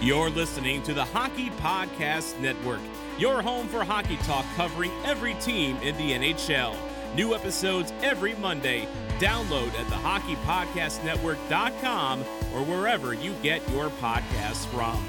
You're 0.00 0.30
listening 0.30 0.82
to 0.82 0.92
the 0.92 1.04
Hockey 1.04 1.50
Podcast 1.50 2.40
Network, 2.40 2.80
your 3.16 3.42
home 3.42 3.68
for 3.68 3.84
hockey 3.84 4.16
talk 4.18 4.44
covering 4.56 4.90
every 5.04 5.34
team 5.34 5.76
in 5.78 5.96
the 5.96 6.10
NHL. 6.12 6.76
New 7.14 7.34
episodes 7.34 7.92
every 8.02 8.34
Monday. 8.36 8.86
Download 9.20 9.68
at 9.68 9.86
thehockeypodcastnetwork.com 9.86 12.20
or 12.54 12.64
wherever 12.64 13.14
you 13.14 13.34
get 13.42 13.68
your 13.70 13.88
podcasts 13.90 14.66
from. 14.66 15.04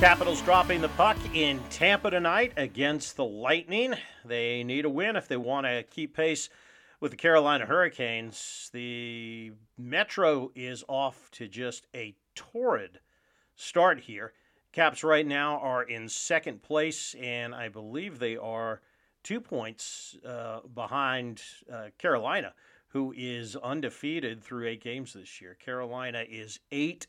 Capitals 0.00 0.40
dropping 0.42 0.80
the 0.80 0.88
puck 0.90 1.16
in 1.34 1.60
Tampa 1.70 2.08
tonight 2.08 2.52
against 2.56 3.16
the 3.16 3.24
Lightning. 3.24 3.94
They 4.24 4.62
need 4.62 4.84
a 4.84 4.88
win 4.88 5.16
if 5.16 5.26
they 5.26 5.36
want 5.36 5.66
to 5.66 5.82
keep 5.82 6.14
pace 6.14 6.48
with 7.00 7.10
the 7.10 7.16
Carolina 7.16 7.66
Hurricanes. 7.66 8.70
The 8.72 9.50
Metro 9.76 10.52
is 10.54 10.84
off 10.86 11.28
to 11.32 11.48
just 11.48 11.88
a 11.96 12.14
torrid 12.36 13.00
start 13.56 13.98
here. 13.98 14.34
Caps 14.70 15.02
right 15.02 15.26
now 15.26 15.58
are 15.58 15.82
in 15.82 16.08
second 16.08 16.62
place, 16.62 17.16
and 17.20 17.52
I 17.52 17.68
believe 17.68 18.20
they 18.20 18.36
are 18.36 18.80
two 19.24 19.40
points 19.40 20.16
uh, 20.24 20.60
behind 20.72 21.42
uh, 21.72 21.86
Carolina, 21.98 22.54
who 22.90 23.12
is 23.16 23.56
undefeated 23.56 24.44
through 24.44 24.68
eight 24.68 24.80
games 24.80 25.14
this 25.14 25.40
year. 25.40 25.56
Carolina 25.56 26.24
is 26.28 26.60
eight 26.70 27.08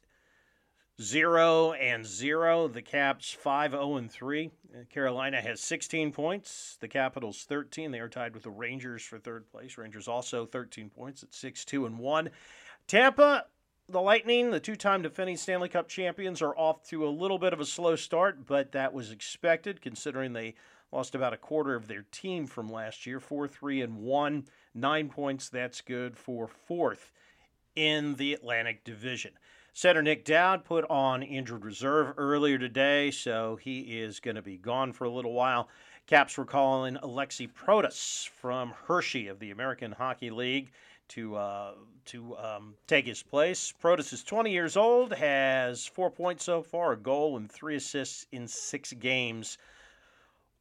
0 1.01 1.73
and 1.73 2.05
0. 2.05 2.67
The 2.67 2.81
Caps 2.81 3.31
5 3.31 3.71
0 3.71 3.95
and 3.97 4.11
3. 4.11 4.51
Uh, 4.73 4.83
Carolina 4.89 5.41
has 5.41 5.61
16 5.61 6.11
points. 6.11 6.77
The 6.81 6.87
Capitals 6.87 7.45
13. 7.47 7.91
They 7.91 7.99
are 7.99 8.09
tied 8.09 8.33
with 8.33 8.43
the 8.43 8.49
Rangers 8.49 9.03
for 9.03 9.17
third 9.17 9.49
place. 9.49 9.77
Rangers 9.77 10.07
also 10.07 10.45
13 10.45 10.89
points 10.89 11.23
at 11.23 11.33
6 11.33 11.65
2 11.65 11.85
and 11.85 11.99
1. 11.99 12.29
Tampa, 12.87 13.45
the 13.87 14.01
Lightning, 14.01 14.51
the 14.51 14.59
two 14.59 14.75
time 14.75 15.01
defending 15.01 15.37
Stanley 15.37 15.69
Cup 15.69 15.87
champions, 15.87 16.41
are 16.41 16.57
off 16.57 16.83
to 16.89 17.07
a 17.07 17.09
little 17.09 17.39
bit 17.39 17.53
of 17.53 17.59
a 17.59 17.65
slow 17.65 17.95
start, 17.95 18.45
but 18.45 18.71
that 18.73 18.93
was 18.93 19.11
expected 19.11 19.81
considering 19.81 20.33
they 20.33 20.55
lost 20.91 21.15
about 21.15 21.33
a 21.33 21.37
quarter 21.37 21.75
of 21.75 21.87
their 21.87 22.05
team 22.11 22.47
from 22.47 22.71
last 22.71 23.05
year 23.05 23.19
4 23.19 23.47
3 23.47 23.81
and 23.81 23.97
1. 23.97 24.45
Nine 24.73 25.09
points. 25.09 25.49
That's 25.49 25.79
good 25.79 26.17
for 26.17 26.47
fourth 26.47 27.11
in 27.75 28.15
the 28.15 28.33
Atlantic 28.33 28.83
Division. 28.83 29.31
Center 29.73 30.01
Nic 30.01 30.25
Dowd 30.25 30.65
put 30.65 30.85
on 30.89 31.23
injured 31.23 31.63
reserve 31.63 32.13
earlier 32.17 32.57
today, 32.57 33.11
so 33.11 33.55
he 33.55 34.01
is 34.01 34.19
going 34.19 34.35
to 34.35 34.41
be 34.41 34.57
gone 34.57 34.93
for 34.93 35.05
a 35.05 35.09
little 35.09 35.33
while. 35.33 35.69
Caps 36.07 36.37
were 36.37 36.45
calling 36.45 36.95
Alexi 36.95 37.47
Protas 37.47 38.27
from 38.27 38.73
Hershey 38.87 39.27
of 39.27 39.39
the 39.39 39.51
American 39.51 39.91
Hockey 39.91 40.31
League 40.31 40.71
to 41.09 41.35
uh, 41.35 41.73
to 42.05 42.35
um, 42.37 42.75
take 42.87 43.05
his 43.05 43.21
place. 43.21 43.73
Protas 43.81 44.11
is 44.11 44.23
20 44.23 44.51
years 44.51 44.75
old, 44.75 45.13
has 45.13 45.85
four 45.85 46.09
points 46.09 46.43
so 46.43 46.63
far, 46.63 46.93
a 46.93 46.97
goal, 46.97 47.37
and 47.37 47.51
three 47.51 47.75
assists 47.75 48.25
in 48.31 48.47
six 48.47 48.93
games 48.93 49.57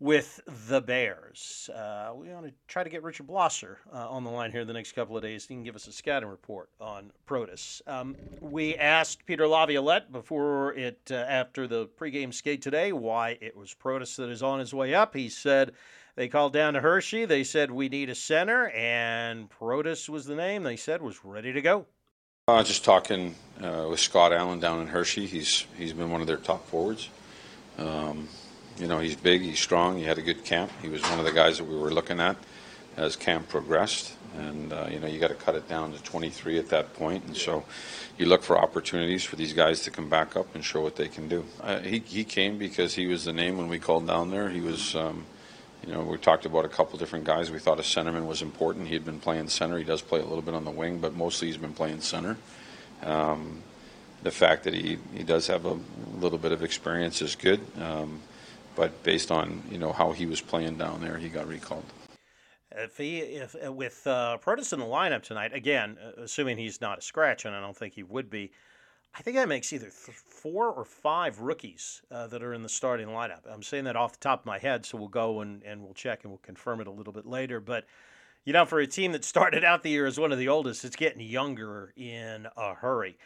with 0.00 0.40
the 0.68 0.80
Bears. 0.80 1.68
Uh, 1.74 2.12
we 2.14 2.28
want 2.28 2.46
to 2.46 2.52
try 2.68 2.84
to 2.84 2.90
get 2.90 3.02
Richard 3.02 3.26
Blosser 3.26 3.76
uh, 3.92 4.08
on 4.08 4.22
the 4.22 4.30
line 4.30 4.52
here 4.52 4.60
in 4.60 4.66
the 4.66 4.72
next 4.72 4.92
couple 4.92 5.16
of 5.16 5.22
days. 5.22 5.46
He 5.46 5.54
can 5.54 5.64
give 5.64 5.74
us 5.74 5.88
a 5.88 5.92
scouting 5.92 6.28
report 6.28 6.70
on 6.80 7.10
Protas. 7.26 7.82
Um, 7.88 8.16
we 8.40 8.76
asked 8.76 9.26
Peter 9.26 9.48
Laviolette 9.48 10.12
before 10.12 10.74
it, 10.74 11.00
uh, 11.10 11.14
after 11.14 11.66
the 11.66 11.88
pregame 11.98 12.32
skate 12.32 12.62
today, 12.62 12.92
why 12.92 13.38
it 13.40 13.56
was 13.56 13.74
Protas 13.74 14.16
that 14.16 14.30
is 14.30 14.42
on 14.42 14.60
his 14.60 14.72
way 14.72 14.94
up. 14.94 15.14
He 15.14 15.28
said 15.28 15.72
they 16.14 16.28
called 16.28 16.52
down 16.52 16.74
to 16.74 16.80
Hershey. 16.80 17.24
They 17.24 17.42
said 17.42 17.70
we 17.70 17.88
need 17.88 18.08
a 18.08 18.14
center, 18.14 18.68
and 18.68 19.48
Protas 19.50 20.08
was 20.08 20.26
the 20.26 20.36
name. 20.36 20.62
They 20.62 20.76
said 20.76 21.02
was 21.02 21.24
ready 21.24 21.52
to 21.52 21.60
go. 21.60 21.86
I 22.46 22.60
Uh, 22.60 22.62
just 22.62 22.84
talking 22.84 23.34
uh, 23.60 23.86
with 23.90 24.00
Scott 24.00 24.32
Allen 24.32 24.60
down 24.60 24.80
in 24.80 24.86
Hershey. 24.86 25.26
He's 25.26 25.66
he's 25.76 25.92
been 25.92 26.10
one 26.10 26.20
of 26.20 26.26
their 26.26 26.38
top 26.38 26.66
forwards. 26.68 27.10
Um, 27.76 28.28
you 28.78 28.86
know, 28.86 28.98
he's 28.98 29.16
big, 29.16 29.42
he's 29.42 29.58
strong, 29.58 29.98
he 29.98 30.04
had 30.04 30.18
a 30.18 30.22
good 30.22 30.44
camp. 30.44 30.70
He 30.82 30.88
was 30.88 31.02
one 31.02 31.18
of 31.18 31.24
the 31.24 31.32
guys 31.32 31.58
that 31.58 31.64
we 31.64 31.76
were 31.76 31.90
looking 31.90 32.20
at 32.20 32.36
as 32.96 33.16
camp 33.16 33.48
progressed. 33.48 34.14
And, 34.36 34.72
uh, 34.72 34.86
you 34.90 35.00
know, 35.00 35.06
you 35.06 35.18
got 35.18 35.28
to 35.28 35.34
cut 35.34 35.54
it 35.54 35.68
down 35.68 35.92
to 35.92 36.02
23 36.02 36.58
at 36.58 36.68
that 36.68 36.94
point. 36.94 37.24
And 37.24 37.36
so 37.36 37.64
you 38.18 38.26
look 38.26 38.42
for 38.42 38.58
opportunities 38.58 39.24
for 39.24 39.36
these 39.36 39.52
guys 39.52 39.82
to 39.82 39.90
come 39.90 40.08
back 40.08 40.36
up 40.36 40.54
and 40.54 40.64
show 40.64 40.80
what 40.80 40.96
they 40.96 41.08
can 41.08 41.28
do. 41.28 41.44
Uh, 41.60 41.80
he, 41.80 41.98
he 42.00 42.24
came 42.24 42.58
because 42.58 42.94
he 42.94 43.06
was 43.06 43.24
the 43.24 43.32
name 43.32 43.56
when 43.56 43.68
we 43.68 43.78
called 43.78 44.06
down 44.06 44.30
there. 44.30 44.50
He 44.50 44.60
was, 44.60 44.94
um, 44.94 45.24
you 45.86 45.92
know, 45.92 46.02
we 46.02 46.18
talked 46.18 46.44
about 46.44 46.64
a 46.64 46.68
couple 46.68 46.98
different 46.98 47.24
guys. 47.24 47.50
We 47.50 47.58
thought 47.58 47.78
a 47.78 47.82
centerman 47.82 48.26
was 48.26 48.42
important. 48.42 48.88
He 48.88 48.94
had 48.94 49.04
been 49.04 49.20
playing 49.20 49.48
center. 49.48 49.78
He 49.78 49.84
does 49.84 50.02
play 50.02 50.20
a 50.20 50.24
little 50.24 50.42
bit 50.42 50.54
on 50.54 50.64
the 50.64 50.70
wing, 50.70 50.98
but 50.98 51.14
mostly 51.14 51.48
he's 51.48 51.56
been 51.56 51.72
playing 51.72 52.00
center. 52.00 52.36
Um, 53.02 53.62
the 54.22 54.30
fact 54.30 54.64
that 54.64 54.74
he, 54.74 54.98
he 55.14 55.22
does 55.22 55.46
have 55.46 55.64
a 55.64 55.78
little 56.18 56.38
bit 56.38 56.52
of 56.52 56.62
experience 56.62 57.22
is 57.22 57.36
good. 57.36 57.60
Um, 57.80 58.20
but 58.78 59.02
based 59.02 59.32
on 59.32 59.60
you 59.70 59.76
know 59.76 59.92
how 59.92 60.12
he 60.12 60.24
was 60.24 60.40
playing 60.40 60.78
down 60.78 61.00
there, 61.02 61.18
he 61.18 61.28
got 61.28 61.48
recalled. 61.48 61.84
If 62.70 62.96
he, 62.96 63.18
if 63.18 63.56
uh, 63.62 63.72
with 63.72 64.06
uh, 64.06 64.38
Protas 64.40 64.72
in 64.72 64.78
the 64.78 64.86
lineup 64.86 65.22
tonight, 65.22 65.52
again, 65.52 65.98
uh, 66.02 66.22
assuming 66.22 66.58
he's 66.58 66.80
not 66.80 66.98
a 66.98 67.02
scratch, 67.02 67.44
and 67.44 67.54
I 67.54 67.60
don't 67.60 67.76
think 67.76 67.94
he 67.94 68.04
would 68.04 68.30
be, 68.30 68.52
I 69.16 69.22
think 69.22 69.36
that 69.36 69.48
makes 69.48 69.72
either 69.72 69.86
th- 69.86 70.16
four 70.16 70.68
or 70.68 70.84
five 70.84 71.40
rookies 71.40 72.02
uh, 72.12 72.28
that 72.28 72.42
are 72.42 72.54
in 72.54 72.62
the 72.62 72.68
starting 72.68 73.08
lineup. 73.08 73.40
I'm 73.50 73.64
saying 73.64 73.84
that 73.84 73.96
off 73.96 74.12
the 74.12 74.20
top 74.20 74.40
of 74.40 74.46
my 74.46 74.58
head, 74.58 74.86
so 74.86 74.96
we'll 74.96 75.08
go 75.08 75.40
and, 75.40 75.62
and 75.64 75.82
we'll 75.82 75.94
check 75.94 76.22
and 76.22 76.30
we'll 76.30 76.38
confirm 76.38 76.80
it 76.80 76.86
a 76.86 76.92
little 76.92 77.12
bit 77.12 77.26
later. 77.26 77.58
But 77.58 77.84
you 78.44 78.52
know, 78.52 78.64
for 78.64 78.78
a 78.78 78.86
team 78.86 79.10
that 79.12 79.24
started 79.24 79.64
out 79.64 79.82
the 79.82 79.90
year 79.90 80.06
as 80.06 80.20
one 80.20 80.30
of 80.30 80.38
the 80.38 80.48
oldest, 80.48 80.84
it's 80.84 80.94
getting 80.94 81.20
younger 81.20 81.92
in 81.96 82.46
a 82.56 82.74
hurry. 82.74 83.18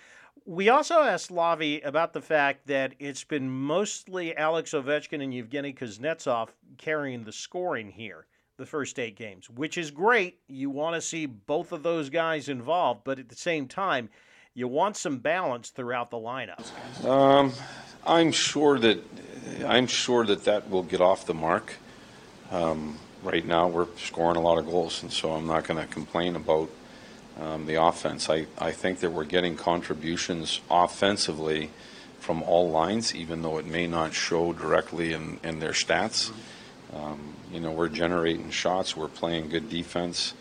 We 0.45 0.69
also 0.69 1.03
asked 1.03 1.31
Lavi 1.31 1.85
about 1.87 2.13
the 2.13 2.21
fact 2.21 2.67
that 2.67 2.95
it's 2.99 3.25
been 3.25 3.49
mostly 3.49 4.37
Alex 4.37 4.73
Ovechkin 4.73 5.23
and 5.23 5.33
Yevgeny 5.33 5.73
Kuznetsov 5.73 6.49
carrying 6.79 7.25
the 7.25 7.33
scoring 7.33 7.91
here 7.91 8.27
the 8.59 8.67
first 8.67 8.99
eight 8.99 9.17
games, 9.17 9.49
which 9.49 9.79
is 9.79 9.91
great. 9.91 10.41
You 10.49 10.71
want 10.71 10.95
to 10.95 11.01
see 11.01 11.27
both 11.27 11.73
of 11.73 11.83
those 11.83 12.11
guys 12.11 12.49
involved, 12.49 13.03
but 13.05 13.19
at 13.19 13.29
the 13.29 13.37
same 13.37 13.67
time, 13.67 14.09
you 14.55 14.69
want 14.69 14.97
some 14.97 15.19
balance 15.19 15.71
throughout 15.71 16.11
the 16.11 16.19
lineup. 16.19 16.63
Um, 17.05 17.53
I'm 18.07 18.33
sure 18.33 18.79
that 18.79 18.99
I'm 19.67 19.87
sure 19.87 20.27
that 20.27 20.45
that 20.45 20.69
will 20.71 20.83
get 20.83 21.01
off 21.01 21.27
the 21.27 21.35
mark. 21.35 21.77
Um, 22.51 22.99
right 23.23 23.45
now, 23.45 23.69
we're 23.69 23.87
scoring 23.97 24.37
a 24.37 24.41
lot 24.41 24.59
of 24.59 24.67
goals, 24.67 25.03
and 25.03 25.13
so 25.13 25.33
I'm 25.33 25.47
not 25.47 25.67
going 25.67 25.81
to 25.81 25.93
complain 25.93 26.37
about 26.37 26.69
um, 27.41 27.67
the 27.67 27.83
offense. 27.83 28.29
I, 28.29 28.47
I 28.59 28.73
think 28.73 29.01
that 29.01 29.11
we're 29.11 29.25
getting 29.25 29.57
contributions 29.57 30.61
offensively 30.71 31.71
from 32.21 32.43
all 32.43 32.71
lines, 32.71 33.15
even 33.15 33.43
though 33.43 33.59
it 33.59 33.67
may 33.67 33.87
not 33.87 34.15
show 34.15 34.53
directly 34.53 35.13
in, 35.13 35.41
in 35.43 35.59
their 35.59 35.73
stats. 35.73 36.31
Um, 36.93 37.35
you 37.53 37.61
know, 37.61 37.73
we're 37.73 37.89
generating 37.89 38.51
shots, 38.51 38.97
we're 38.97 39.09
playing 39.09 39.49
good 39.49 39.69
defense, 39.69 40.35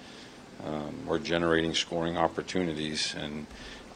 um, 0.66 1.06
we're 1.08 1.20
generating 1.20 1.74
scoring 1.74 2.18
opportunities, 2.18 3.16
and 3.18 3.48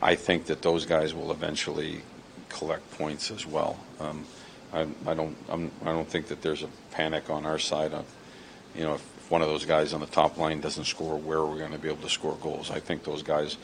I 0.01 0.15
think 0.15 0.45
that 0.45 0.61
those 0.61 0.85
guys 0.85 1.13
will 1.13 1.31
eventually 1.31 2.01
collect 2.49 2.89
points 2.97 3.29
as 3.29 3.45
well. 3.45 3.77
Um, 3.99 4.25
I, 4.73 4.87
I, 5.05 5.13
don't 5.13 5.35
I'm, 5.49 5.71
I 5.83 5.91
do 5.91 5.97
not 5.97 6.07
think 6.07 6.27
that 6.27 6.41
there's 6.41 6.63
a 6.63 6.69
panic 6.91 7.29
on 7.29 7.45
our 7.45 7.59
side 7.59 7.93
of, 7.93 8.05
you 8.75 8.83
know, 8.83 8.95
if 8.95 9.14
one 9.29 9.41
of 9.41 9.47
those 9.47 9.65
guys 9.65 9.93
on 9.93 10.01
the 10.01 10.07
top 10.07 10.37
line 10.37 10.61
doesn't 10.61 10.85
score, 10.85 11.17
where 11.17 11.39
are 11.39 11.45
we 11.45 11.59
going 11.59 11.71
to 11.71 11.79
be 11.79 11.87
able 11.87 12.01
to 12.03 12.09
score 12.09 12.37
goals? 12.41 12.71
I 12.71 12.79
think 12.79 13.03
those 13.03 13.23
guys, 13.23 13.57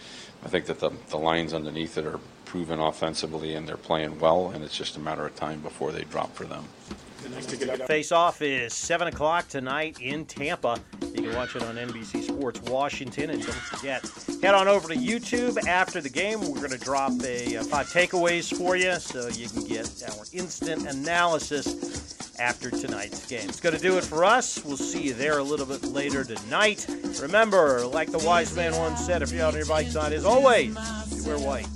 I 0.43 0.49
think 0.49 0.65
that 0.65 0.79
the, 0.79 0.91
the 1.09 1.17
lines 1.17 1.53
underneath 1.53 1.97
it 1.97 2.05
are 2.05 2.19
proven 2.45 2.79
offensively 2.79 3.55
and 3.55 3.67
they're 3.67 3.77
playing 3.77 4.19
well, 4.19 4.49
and 4.49 4.63
it's 4.63 4.75
just 4.75 4.97
a 4.97 4.99
matter 4.99 5.25
of 5.25 5.35
time 5.35 5.61
before 5.61 5.91
they 5.91 6.03
drop 6.03 6.35
for 6.35 6.45
them. 6.45 6.65
Face 7.85 8.11
off 8.11 8.41
is 8.41 8.73
7 8.73 9.07
o'clock 9.07 9.47
tonight 9.47 9.97
in 10.01 10.25
Tampa. 10.25 10.79
You 11.01 11.23
can 11.23 11.35
watch 11.35 11.55
it 11.55 11.61
on 11.61 11.75
NBC 11.75 12.23
Sports 12.23 12.59
Washington. 12.63 13.29
And 13.29 13.41
don't 13.41 13.53
forget, 13.53 14.03
head 14.41 14.55
on 14.55 14.67
over 14.67 14.87
to 14.87 14.95
YouTube 14.95 15.63
after 15.67 16.01
the 16.01 16.09
game. 16.09 16.41
We're 16.41 16.57
going 16.57 16.71
to 16.71 16.79
drop 16.79 17.13
a, 17.23 17.53
a 17.53 17.61
uh, 17.61 17.63
five 17.63 17.87
takeaways 17.87 18.55
for 18.55 18.75
you 18.75 18.95
so 18.95 19.27
you 19.29 19.47
can 19.47 19.63
get 19.65 20.03
our 20.09 20.25
instant 20.33 20.87
analysis 20.87 22.20
after 22.41 22.71
tonight's 22.71 23.25
game. 23.27 23.47
It's 23.47 23.59
going 23.59 23.75
to 23.75 23.81
do 23.81 23.99
it 23.99 24.03
for 24.03 24.25
us. 24.25 24.65
We'll 24.65 24.75
see 24.75 25.03
you 25.03 25.13
there 25.13 25.37
a 25.37 25.43
little 25.43 25.67
bit 25.67 25.83
later 25.83 26.23
tonight. 26.23 26.87
Remember, 27.21 27.85
like 27.85 28.11
the 28.11 28.17
wise 28.19 28.55
man 28.55 28.75
once 28.75 29.05
said, 29.05 29.21
if 29.21 29.31
you're 29.31 29.43
out 29.43 29.53
on 29.53 29.59
your 29.59 29.67
bike 29.67 29.87
side, 29.87 30.11
as 30.11 30.25
always, 30.25 30.75
you 31.15 31.23
wear 31.23 31.37
white. 31.37 31.67